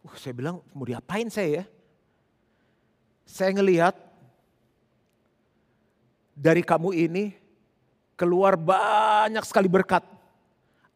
Uh, 0.01 0.15
saya 0.17 0.33
bilang, 0.33 0.65
mau 0.73 0.81
diapain 0.81 1.29
saya 1.29 1.61
ya? 1.61 1.63
Saya 3.27 3.51
ngelihat 3.51 3.93
dari 6.31 6.63
kamu 6.63 6.95
ini 6.95 7.35
keluar 8.15 8.55
banyak 8.55 9.43
sekali 9.43 9.67
berkat. 9.67 10.01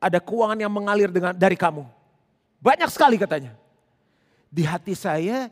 Ada 0.02 0.18
keuangan 0.18 0.58
yang 0.58 0.72
mengalir 0.74 1.12
dengan 1.12 1.36
dari 1.36 1.60
kamu. 1.60 1.86
Banyak 2.58 2.90
sekali 2.90 3.20
katanya. 3.20 3.54
Di 4.50 4.66
hati 4.66 4.96
saya, 4.98 5.52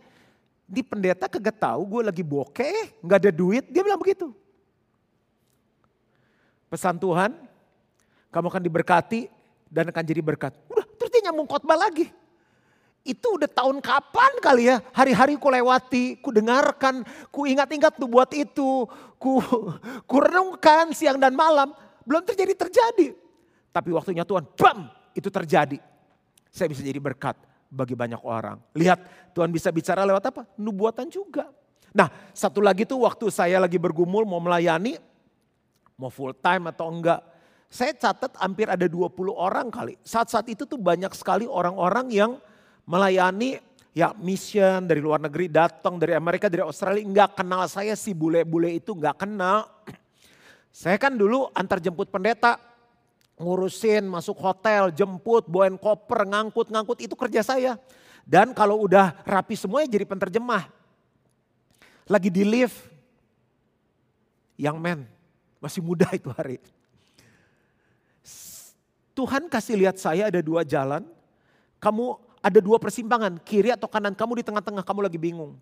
di 0.65 0.81
pendeta 0.81 1.29
kagak 1.29 1.59
tahu 1.59 1.99
gue 1.99 2.01
lagi 2.09 2.23
bokeh, 2.23 2.97
nggak 3.03 3.19
ada 3.27 3.31
duit. 3.35 3.67
Dia 3.69 3.83
bilang 3.83 4.01
begitu 4.01 4.33
pesan 6.69 7.01
Tuhan, 7.01 7.33
kamu 8.29 8.45
akan 8.45 8.63
diberkati 8.63 9.27
dan 9.67 9.89
akan 9.89 10.03
jadi 10.05 10.21
berkat. 10.21 10.53
Udah, 10.69 10.85
terus 10.95 11.09
dia 11.09 11.27
nyambung 11.27 11.49
khotbah 11.49 11.75
lagi. 11.75 12.13
Itu 13.03 13.39
udah 13.39 13.47
tahun 13.47 13.79
kapan 13.79 14.31
kali 14.43 14.69
ya, 14.69 14.83
hari-hari 14.91 15.39
ku 15.39 15.47
lewati, 15.47 16.19
ku 16.19 16.29
dengarkan, 16.29 17.01
ku 17.31 17.47
ingat-ingat 17.47 17.95
tuh 17.95 18.11
buat 18.11 18.29
itu, 18.35 18.85
ku, 19.15 19.39
ku 20.09 20.15
renungkan 20.19 20.91
siang 20.91 21.17
dan 21.17 21.33
malam. 21.33 21.71
Belum 22.03 22.21
terjadi 22.21 22.67
terjadi. 22.67 23.15
Tapi 23.71 23.89
waktunya 23.95 24.27
Tuhan, 24.27 24.45
bam, 24.57 24.91
itu 25.15 25.29
terjadi. 25.31 25.79
Saya 26.49 26.67
bisa 26.67 26.81
jadi 26.81 26.97
berkat 26.97 27.37
bagi 27.69 27.93
banyak 27.93 28.19
orang. 28.25 28.57
Lihat 28.73 29.31
Tuhan 29.37 29.53
bisa 29.53 29.69
bicara 29.69 30.03
lewat 30.03 30.33
apa? 30.33 30.41
Nubuatan 30.57 31.07
juga. 31.07 31.47
Nah 31.93 32.09
satu 32.33 32.61
lagi 32.61 32.85
tuh 32.85 33.05
waktu 33.05 33.29
saya 33.29 33.61
lagi 33.61 33.77
bergumul 33.77 34.25
mau 34.25 34.41
melayani, 34.41 34.97
mau 35.97 36.09
full 36.09 36.33
time 36.37 36.69
atau 36.73 36.89
enggak. 36.89 37.21
Saya 37.69 37.93
catat 37.93 38.33
hampir 38.41 38.65
ada 38.65 38.89
20 38.89 39.13
orang 39.29 39.69
kali. 39.69 39.93
Saat-saat 40.01 40.49
itu 40.49 40.65
tuh 40.65 40.81
banyak 40.81 41.13
sekali 41.13 41.45
orang-orang 41.45 42.09
yang 42.09 42.31
melayani 42.89 43.61
ya 43.93 44.17
mission 44.17 44.81
dari 44.89 44.97
luar 44.97 45.21
negeri 45.21 45.45
datang 45.45 46.01
dari 46.01 46.17
Amerika 46.17 46.49
dari 46.49 46.65
Australia 46.65 47.05
nggak 47.05 47.37
kenal 47.37 47.69
saya 47.69 47.93
si 47.93 48.17
bule-bule 48.17 48.81
itu 48.81 48.97
nggak 48.97 49.21
kenal. 49.21 49.69
Saya 50.79 51.01
kan 51.01 51.17
dulu 51.17 51.49
antar 51.51 51.81
jemput 51.81 52.07
pendeta 52.13 52.61
ngurusin 53.39 54.03
masuk 54.05 54.37
hotel, 54.37 54.91
jemput, 54.91 55.47
bawain 55.47 55.79
koper, 55.79 56.27
ngangkut-ngangkut 56.27 56.99
itu 56.99 57.15
kerja 57.15 57.41
saya. 57.41 57.73
Dan 58.27 58.51
kalau 58.51 58.83
udah 58.83 59.15
rapi 59.23 59.55
semuanya 59.55 59.95
jadi 59.95 60.05
penterjemah. 60.05 60.67
Lagi 62.05 62.29
di 62.29 62.43
lift, 62.43 62.85
young 64.59 64.77
man, 64.77 65.07
masih 65.63 65.79
muda 65.79 66.05
itu 66.19 66.29
hari. 66.35 66.59
Tuhan 69.15 69.47
kasih 69.47 69.75
lihat 69.79 69.97
saya 69.97 70.27
ada 70.27 70.39
dua 70.43 70.67
jalan, 70.67 71.03
kamu 71.79 72.19
ada 72.39 72.59
dua 72.63 72.79
persimpangan, 72.79 73.35
kiri 73.43 73.67
atau 73.71 73.87
kanan, 73.91 74.15
kamu 74.15 74.39
di 74.39 74.43
tengah-tengah, 74.47 74.83
kamu 74.83 75.11
lagi 75.11 75.19
bingung. 75.19 75.59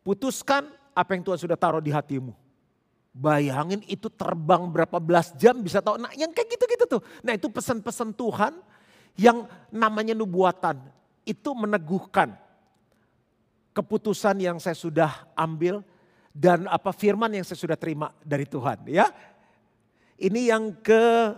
Putuskan 0.00 0.64
apa 0.96 1.14
yang 1.14 1.22
Tuhan 1.22 1.38
sudah 1.38 1.54
taruh 1.54 1.84
di 1.84 1.92
hatimu. 1.92 2.32
Bayangin 3.12 3.84
itu 3.90 4.08
terbang 4.08 4.64
berapa 4.70 5.02
belas 5.02 5.34
jam 5.36 5.58
bisa 5.58 5.82
tahu. 5.82 5.98
Nah 5.98 6.14
yang 6.14 6.30
kayak 6.30 6.54
gitu-gitu 6.54 6.86
tuh. 6.86 7.02
Nah 7.20 7.34
itu 7.34 7.50
pesan-pesan 7.50 8.14
Tuhan 8.14 8.62
yang 9.18 9.50
namanya 9.74 10.14
nubuatan. 10.14 10.78
Itu 11.26 11.50
meneguhkan 11.52 12.38
keputusan 13.74 14.38
yang 14.42 14.58
saya 14.62 14.78
sudah 14.78 15.26
ambil 15.34 15.82
dan 16.34 16.66
apa 16.70 16.92
firman 16.94 17.34
yang 17.34 17.42
saya 17.42 17.58
sudah 17.58 17.74
terima 17.74 18.14
dari 18.22 18.46
Tuhan 18.46 18.86
ya. 18.86 19.10
Ini 20.18 20.50
yang 20.54 20.78
keempat. 20.82 21.34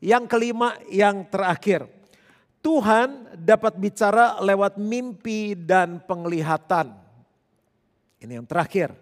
Yang 0.00 0.24
kelima 0.32 0.80
yang 0.88 1.28
terakhir. 1.28 1.84
Tuhan 2.60 3.36
dapat 3.40 3.76
bicara 3.76 4.40
lewat 4.40 4.76
mimpi 4.76 5.56
dan 5.56 6.00
penglihatan. 6.04 6.92
Ini 8.20 8.40
yang 8.40 8.48
terakhir. 8.48 8.92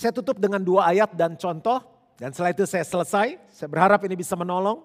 Saya 0.00 0.16
tutup 0.16 0.40
dengan 0.40 0.64
dua 0.64 0.88
ayat 0.88 1.12
dan 1.12 1.36
contoh. 1.36 1.84
Dan 2.16 2.32
setelah 2.32 2.56
itu 2.56 2.64
saya 2.64 2.84
selesai. 2.88 3.36
Saya 3.52 3.68
berharap 3.68 4.00
ini 4.08 4.16
bisa 4.16 4.32
menolong. 4.32 4.80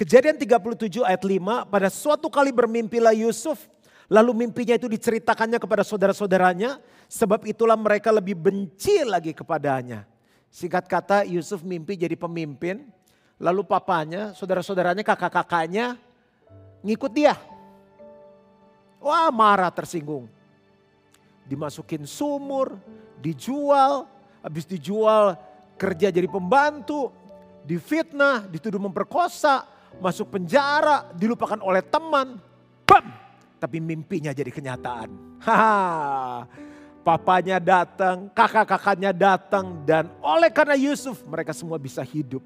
Kejadian 0.00 0.40
37 0.40 1.04
ayat 1.04 1.20
5. 1.20 1.68
Pada 1.68 1.92
suatu 1.92 2.32
kali 2.32 2.48
bermimpilah 2.48 3.12
Yusuf. 3.12 3.68
Lalu 4.10 4.44
mimpinya 4.44 4.74
itu 4.74 4.90
diceritakannya 4.90 5.62
kepada 5.62 5.86
saudara-saudaranya. 5.86 6.82
Sebab 7.06 7.46
itulah 7.46 7.78
mereka 7.78 8.10
lebih 8.10 8.34
benci 8.34 9.06
lagi 9.06 9.30
kepadanya. 9.30 10.02
Singkat 10.50 10.90
kata 10.90 11.18
Yusuf 11.30 11.62
mimpi 11.62 11.94
jadi 11.94 12.18
pemimpin. 12.18 12.90
Lalu 13.38 13.62
papanya, 13.64 14.34
saudara-saudaranya, 14.34 15.06
kakak-kakaknya 15.06 15.96
ngikut 16.82 17.12
dia. 17.14 17.38
Wah 19.00 19.32
marah 19.32 19.72
tersinggung. 19.72 20.28
Dimasukin 21.48 22.04
sumur, 22.04 22.76
dijual, 23.16 24.04
habis 24.44 24.68
dijual 24.68 25.38
kerja 25.80 26.12
jadi 26.12 26.28
pembantu, 26.28 27.08
difitnah, 27.64 28.44
dituduh 28.44 28.76
memperkosa, 28.76 29.64
masuk 30.02 30.36
penjara, 30.36 31.08
dilupakan 31.16 31.56
oleh 31.64 31.80
teman. 31.80 32.36
Bam! 32.84 33.29
Tapi 33.60 33.76
mimpinya 33.78 34.32
jadi 34.32 34.48
kenyataan. 34.48 35.38
Haha. 35.44 36.48
Papanya 37.00 37.56
datang, 37.56 38.28
kakak-kakaknya 38.32 39.12
datang 39.16 39.84
dan 39.88 40.12
oleh 40.20 40.52
karena 40.52 40.76
Yusuf 40.76 41.24
mereka 41.24 41.56
semua 41.56 41.80
bisa 41.80 42.04
hidup. 42.04 42.44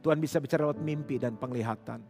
Tuhan 0.00 0.16
bisa 0.20 0.40
bicara 0.40 0.68
lewat 0.68 0.80
mimpi 0.80 1.20
dan 1.20 1.36
penglihatan. 1.36 2.00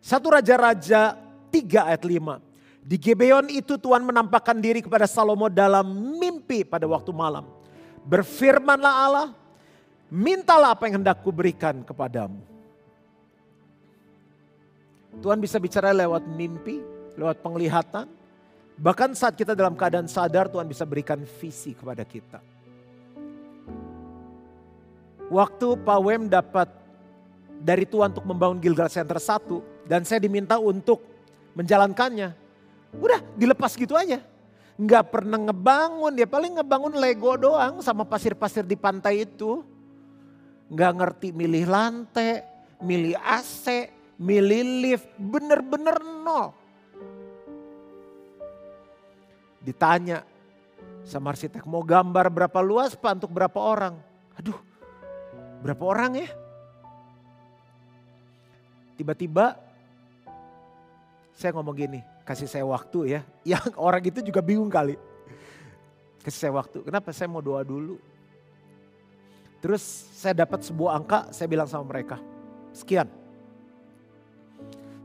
Satu 0.00 0.32
Raja-Raja 0.32 1.16
3 1.52 1.88
ayat 1.92 2.04
5. 2.04 2.40
Di 2.80 2.96
Gibeon 2.96 3.52
itu 3.52 3.76
Tuhan 3.76 4.00
menampakkan 4.00 4.56
diri 4.56 4.80
kepada 4.80 5.04
Salomo 5.04 5.52
dalam 5.52 6.16
mimpi 6.16 6.64
pada 6.64 6.88
waktu 6.88 7.12
malam. 7.12 7.44
Berfirmanlah 8.08 8.94
Allah, 9.04 9.28
mintalah 10.08 10.72
apa 10.72 10.88
yang 10.88 11.04
hendak 11.04 11.20
kuberikan 11.20 11.84
kepadamu. 11.84 12.40
Tuhan 15.18 15.42
bisa 15.42 15.58
bicara 15.58 15.90
lewat 15.90 16.22
mimpi, 16.30 16.78
lewat 17.18 17.42
penglihatan. 17.42 18.06
Bahkan 18.80 19.12
saat 19.18 19.34
kita 19.34 19.58
dalam 19.58 19.74
keadaan 19.74 20.06
sadar 20.06 20.46
Tuhan 20.46 20.64
bisa 20.70 20.86
berikan 20.86 21.20
visi 21.42 21.74
kepada 21.74 22.06
kita. 22.06 22.38
Waktu 25.30 25.78
Pak 25.82 26.00
Wem 26.00 26.26
dapat 26.30 26.70
dari 27.60 27.84
Tuhan 27.84 28.16
untuk 28.16 28.26
membangun 28.26 28.58
Gilgal 28.58 28.88
Center 28.88 29.20
1 29.20 29.86
dan 29.86 30.02
saya 30.02 30.18
diminta 30.18 30.56
untuk 30.56 31.04
menjalankannya. 31.52 32.32
Udah 32.96 33.20
dilepas 33.36 33.76
gitu 33.76 33.94
aja. 33.94 34.24
Nggak 34.80 35.12
pernah 35.12 35.36
ngebangun, 35.36 36.16
dia 36.16 36.24
paling 36.24 36.56
ngebangun 36.56 36.96
Lego 36.96 37.36
doang 37.36 37.84
sama 37.84 38.08
pasir-pasir 38.08 38.64
di 38.64 38.74
pantai 38.80 39.28
itu. 39.28 39.60
Nggak 40.72 40.92
ngerti 40.96 41.28
milih 41.36 41.68
lantai, 41.68 42.40
milih 42.80 43.14
AC, 43.20 43.92
milih 44.20 44.84
lift, 44.84 45.08
bener-bener 45.16 45.96
nol. 46.20 46.52
Ditanya 49.64 50.28
sama 51.08 51.32
arsitek, 51.32 51.64
mau 51.64 51.80
gambar 51.80 52.28
berapa 52.28 52.60
luas 52.60 52.92
pak 52.92 53.16
untuk 53.16 53.32
berapa 53.32 53.56
orang? 53.56 53.96
Aduh, 54.36 54.56
berapa 55.64 55.80
orang 55.88 56.20
ya? 56.20 56.28
Tiba-tiba 59.00 59.56
saya 61.32 61.56
ngomong 61.56 61.72
gini, 61.72 62.00
kasih 62.28 62.44
saya 62.44 62.68
waktu 62.68 63.16
ya. 63.16 63.20
Yang 63.56 63.72
orang 63.80 64.04
itu 64.04 64.20
juga 64.20 64.44
bingung 64.44 64.68
kali. 64.68 65.00
Kasih 66.20 66.48
saya 66.48 66.52
waktu, 66.52 66.84
kenapa 66.84 67.08
saya 67.16 67.32
mau 67.32 67.40
doa 67.40 67.64
dulu. 67.64 67.96
Terus 69.64 69.80
saya 70.12 70.36
dapat 70.36 70.60
sebuah 70.60 71.00
angka, 71.00 71.32
saya 71.32 71.48
bilang 71.48 71.68
sama 71.68 71.88
mereka, 71.88 72.20
sekian. 72.76 73.19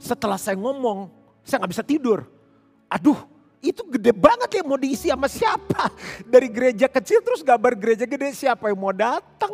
Setelah 0.05 0.37
saya 0.37 0.53
ngomong, 0.53 1.09
saya 1.41 1.65
gak 1.65 1.73
bisa 1.73 1.81
tidur. 1.81 2.29
Aduh, 2.85 3.17
itu 3.57 3.81
gede 3.89 4.13
banget 4.13 4.61
ya 4.61 4.61
mau 4.61 4.77
diisi 4.77 5.09
sama 5.09 5.25
siapa. 5.25 5.89
Dari 6.33 6.45
gereja 6.53 6.85
kecil 6.85 7.25
terus 7.25 7.41
gambar 7.41 7.73
gereja 7.73 8.05
gede 8.05 8.37
siapa 8.37 8.69
yang 8.69 8.77
mau 8.77 8.93
datang. 8.93 9.49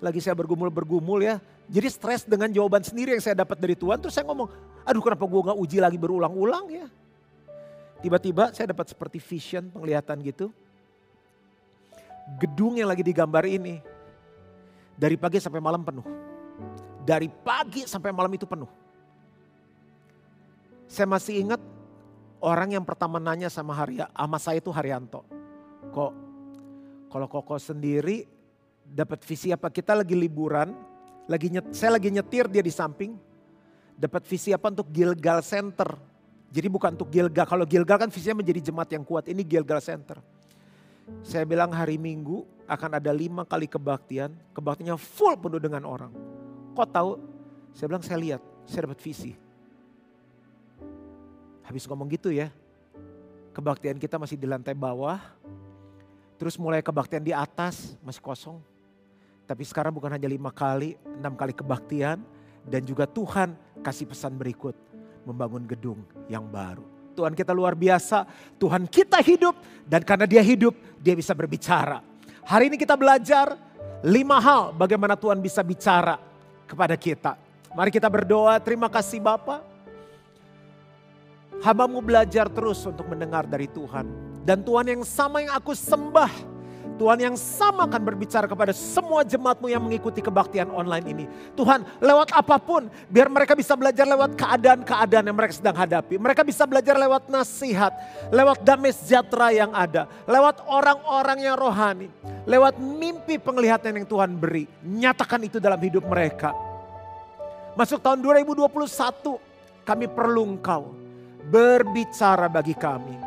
Lagi 0.00 0.18
saya 0.18 0.34
bergumul-bergumul 0.34 1.22
ya, 1.22 1.38
jadi 1.68 1.86
stres 1.92 2.26
dengan 2.26 2.50
jawaban 2.50 2.82
sendiri 2.82 3.14
yang 3.14 3.22
saya 3.22 3.38
dapat 3.38 3.54
dari 3.54 3.78
Tuhan. 3.78 4.02
Terus 4.02 4.18
saya 4.18 4.26
ngomong, 4.26 4.50
aduh 4.82 4.98
kenapa 4.98 5.22
gue 5.22 5.40
gak 5.46 5.58
uji 5.62 5.78
lagi 5.78 5.94
berulang-ulang 5.94 6.66
ya. 6.74 6.86
Tiba-tiba 8.02 8.50
saya 8.50 8.74
dapat 8.74 8.90
seperti 8.90 9.22
vision, 9.22 9.70
penglihatan 9.70 10.18
gitu. 10.26 10.50
Gedung 12.42 12.74
yang 12.74 12.90
lagi 12.90 13.06
digambar 13.06 13.46
ini. 13.46 13.78
Dari 14.98 15.14
pagi 15.14 15.38
sampai 15.38 15.62
malam 15.62 15.86
penuh. 15.86 16.31
Dari 17.02 17.26
pagi 17.26 17.82
sampai 17.84 18.14
malam 18.14 18.30
itu 18.30 18.46
penuh. 18.46 18.70
Saya 20.86 21.08
masih 21.08 21.42
ingat 21.42 21.58
orang 22.38 22.78
yang 22.78 22.84
pertama 22.84 23.16
nanya 23.16 23.50
sama 23.50 23.74
Harya, 23.74 24.06
sama 24.12 24.38
saya 24.38 24.62
itu 24.62 24.70
Haryanto. 24.70 25.26
Kok 25.90 26.12
kalau 27.10 27.26
Koko 27.28 27.56
sendiri 27.58 28.24
dapat 28.86 29.24
visi 29.26 29.50
apa? 29.50 29.72
Kita 29.72 29.98
lagi 29.98 30.14
liburan, 30.14 30.72
lagi 31.26 31.48
nyet, 31.48 31.72
saya 31.74 31.96
lagi 31.96 32.12
nyetir 32.12 32.46
dia 32.48 32.60
di 32.60 32.72
samping. 32.72 33.14
Dapat 33.92 34.24
visi 34.26 34.50
apa 34.50 34.72
untuk 34.72 34.88
Gilgal 34.90 35.44
Center. 35.44 35.94
Jadi 36.52 36.66
bukan 36.68 36.96
untuk 36.96 37.08
Gilgal. 37.12 37.46
Kalau 37.48 37.64
Gilgal 37.64 37.96
kan 38.00 38.10
visinya 38.10 38.40
menjadi 38.40 38.72
jemaat 38.72 38.90
yang 38.92 39.04
kuat. 39.06 39.28
Ini 39.28 39.44
Gilgal 39.44 39.80
Center. 39.80 40.20
Saya 41.22 41.44
bilang 41.44 41.70
hari 41.72 41.96
Minggu 41.96 42.44
akan 42.68 42.98
ada 42.98 43.12
lima 43.12 43.44
kali 43.44 43.68
kebaktian. 43.68 44.32
Kebaktiannya 44.56 44.96
full 44.96 45.36
penuh 45.38 45.60
dengan 45.60 45.84
orang. 45.84 46.31
Kok 46.72 46.88
tahu? 46.88 47.10
Saya 47.76 47.86
bilang 47.88 48.04
saya 48.04 48.18
lihat. 48.20 48.42
Saya 48.68 48.88
dapat 48.88 49.00
visi. 49.00 49.32
Habis 51.64 51.84
ngomong 51.88 52.08
gitu 52.12 52.32
ya. 52.32 52.48
Kebaktian 53.52 54.00
kita 54.00 54.16
masih 54.16 54.36
di 54.36 54.48
lantai 54.48 54.72
bawah. 54.72 55.20
Terus 56.40 56.58
mulai 56.58 56.82
kebaktian 56.82 57.22
di 57.22 57.30
atas 57.30 57.94
masih 58.02 58.18
kosong 58.18 58.58
tapi 59.52 59.68
sekarang 59.68 59.92
bukan 59.92 60.08
hanya 60.14 60.24
lima 60.30 60.48
kali, 60.48 60.96
enam 61.18 61.34
kali 61.34 61.52
kebaktian. 61.52 62.24
Dan 62.62 62.86
juga 62.86 63.10
Tuhan 63.10 63.52
kasih 63.82 64.08
pesan 64.08 64.38
berikut. 64.38 64.72
Membangun 65.28 65.68
gedung 65.68 66.00
yang 66.24 66.46
baru. 66.48 66.82
Tuhan 67.12 67.36
kita 67.36 67.52
luar 67.52 67.76
biasa, 67.76 68.24
Tuhan 68.56 68.88
kita 68.88 69.20
hidup. 69.20 69.52
Dan 69.84 70.02
karena 70.08 70.24
dia 70.24 70.40
hidup, 70.40 70.72
dia 70.96 71.12
bisa 71.12 71.36
berbicara. 71.36 72.00
Hari 72.48 72.72
ini 72.72 72.80
kita 72.80 72.96
belajar 72.96 73.54
lima 74.02 74.40
hal 74.40 74.72
bagaimana 74.72 75.14
Tuhan 75.20 75.38
bisa 75.38 75.60
bicara 75.62 76.18
kepada 76.72 76.96
kita. 76.96 77.36
Mari 77.76 77.92
kita 77.92 78.08
berdoa, 78.08 78.56
terima 78.56 78.88
kasih 78.88 79.20
Bapak. 79.20 79.60
Hambamu 81.60 82.00
belajar 82.00 82.48
terus 82.48 82.80
untuk 82.88 83.04
mendengar 83.12 83.44
dari 83.44 83.68
Tuhan. 83.68 84.08
Dan 84.42 84.64
Tuhan 84.64 84.88
yang 84.88 85.02
sama 85.04 85.44
yang 85.44 85.52
aku 85.52 85.76
sembah 85.76 86.51
Tuhan 86.96 87.18
yang 87.20 87.36
sama 87.38 87.88
akan 87.88 88.02
berbicara 88.02 88.44
kepada 88.44 88.74
semua 88.74 89.22
jemaatmu 89.22 89.68
yang 89.70 89.82
mengikuti 89.82 90.20
kebaktian 90.20 90.68
online 90.72 91.06
ini. 91.08 91.24
Tuhan 91.54 91.84
lewat 92.00 92.34
apa 92.34 92.56
pun 92.58 92.90
biar 93.08 93.30
mereka 93.30 93.56
bisa 93.56 93.78
belajar 93.78 94.04
lewat 94.04 94.36
keadaan-keadaan 94.36 95.24
yang 95.30 95.36
mereka 95.36 95.54
sedang 95.56 95.76
hadapi. 95.76 96.18
Mereka 96.18 96.42
bisa 96.42 96.66
belajar 96.66 96.98
lewat 96.98 97.30
nasihat, 97.30 97.92
lewat 98.28 98.60
damai 98.66 98.92
sejahtera 98.92 99.48
yang 99.54 99.70
ada, 99.72 100.10
lewat 100.26 100.64
orang-orang 100.66 101.38
yang 101.40 101.56
rohani, 101.56 102.08
lewat 102.44 102.76
mimpi 102.82 103.38
penglihatan 103.38 104.02
yang 104.02 104.06
Tuhan 104.08 104.34
beri. 104.34 104.66
Nyatakan 104.82 105.40
itu 105.46 105.62
dalam 105.62 105.78
hidup 105.78 106.04
mereka. 106.04 106.52
Masuk 107.72 108.04
tahun 108.04 108.20
2021 108.20 108.68
kami 109.88 110.06
perlu 110.10 110.42
engkau 110.44 110.92
berbicara 111.48 112.46
bagi 112.46 112.76
kami 112.76 113.21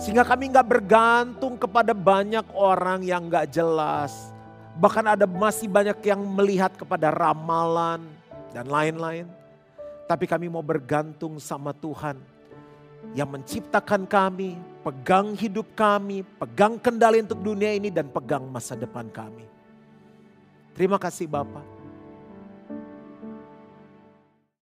sehingga 0.00 0.24
kami 0.24 0.48
nggak 0.48 0.68
bergantung 0.68 1.60
kepada 1.60 1.92
banyak 1.92 2.44
orang 2.56 3.04
yang 3.04 3.28
nggak 3.28 3.52
jelas. 3.52 4.32
Bahkan 4.72 5.16
ada 5.18 5.26
masih 5.28 5.68
banyak 5.68 6.00
yang 6.00 6.20
melihat 6.24 6.72
kepada 6.72 7.12
ramalan 7.12 8.00
dan 8.56 8.64
lain-lain. 8.64 9.28
Tapi 10.08 10.24
kami 10.24 10.48
mau 10.48 10.64
bergantung 10.64 11.36
sama 11.36 11.76
Tuhan 11.76 12.16
yang 13.12 13.28
menciptakan 13.28 14.08
kami, 14.08 14.56
pegang 14.80 15.36
hidup 15.36 15.68
kami, 15.76 16.24
pegang 16.40 16.80
kendali 16.80 17.20
untuk 17.20 17.40
dunia 17.40 17.74
ini 17.76 17.92
dan 17.92 18.08
pegang 18.08 18.48
masa 18.48 18.78
depan 18.78 19.08
kami. 19.12 19.44
Terima 20.72 20.96
kasih 20.96 21.28
Bapak. 21.28 21.81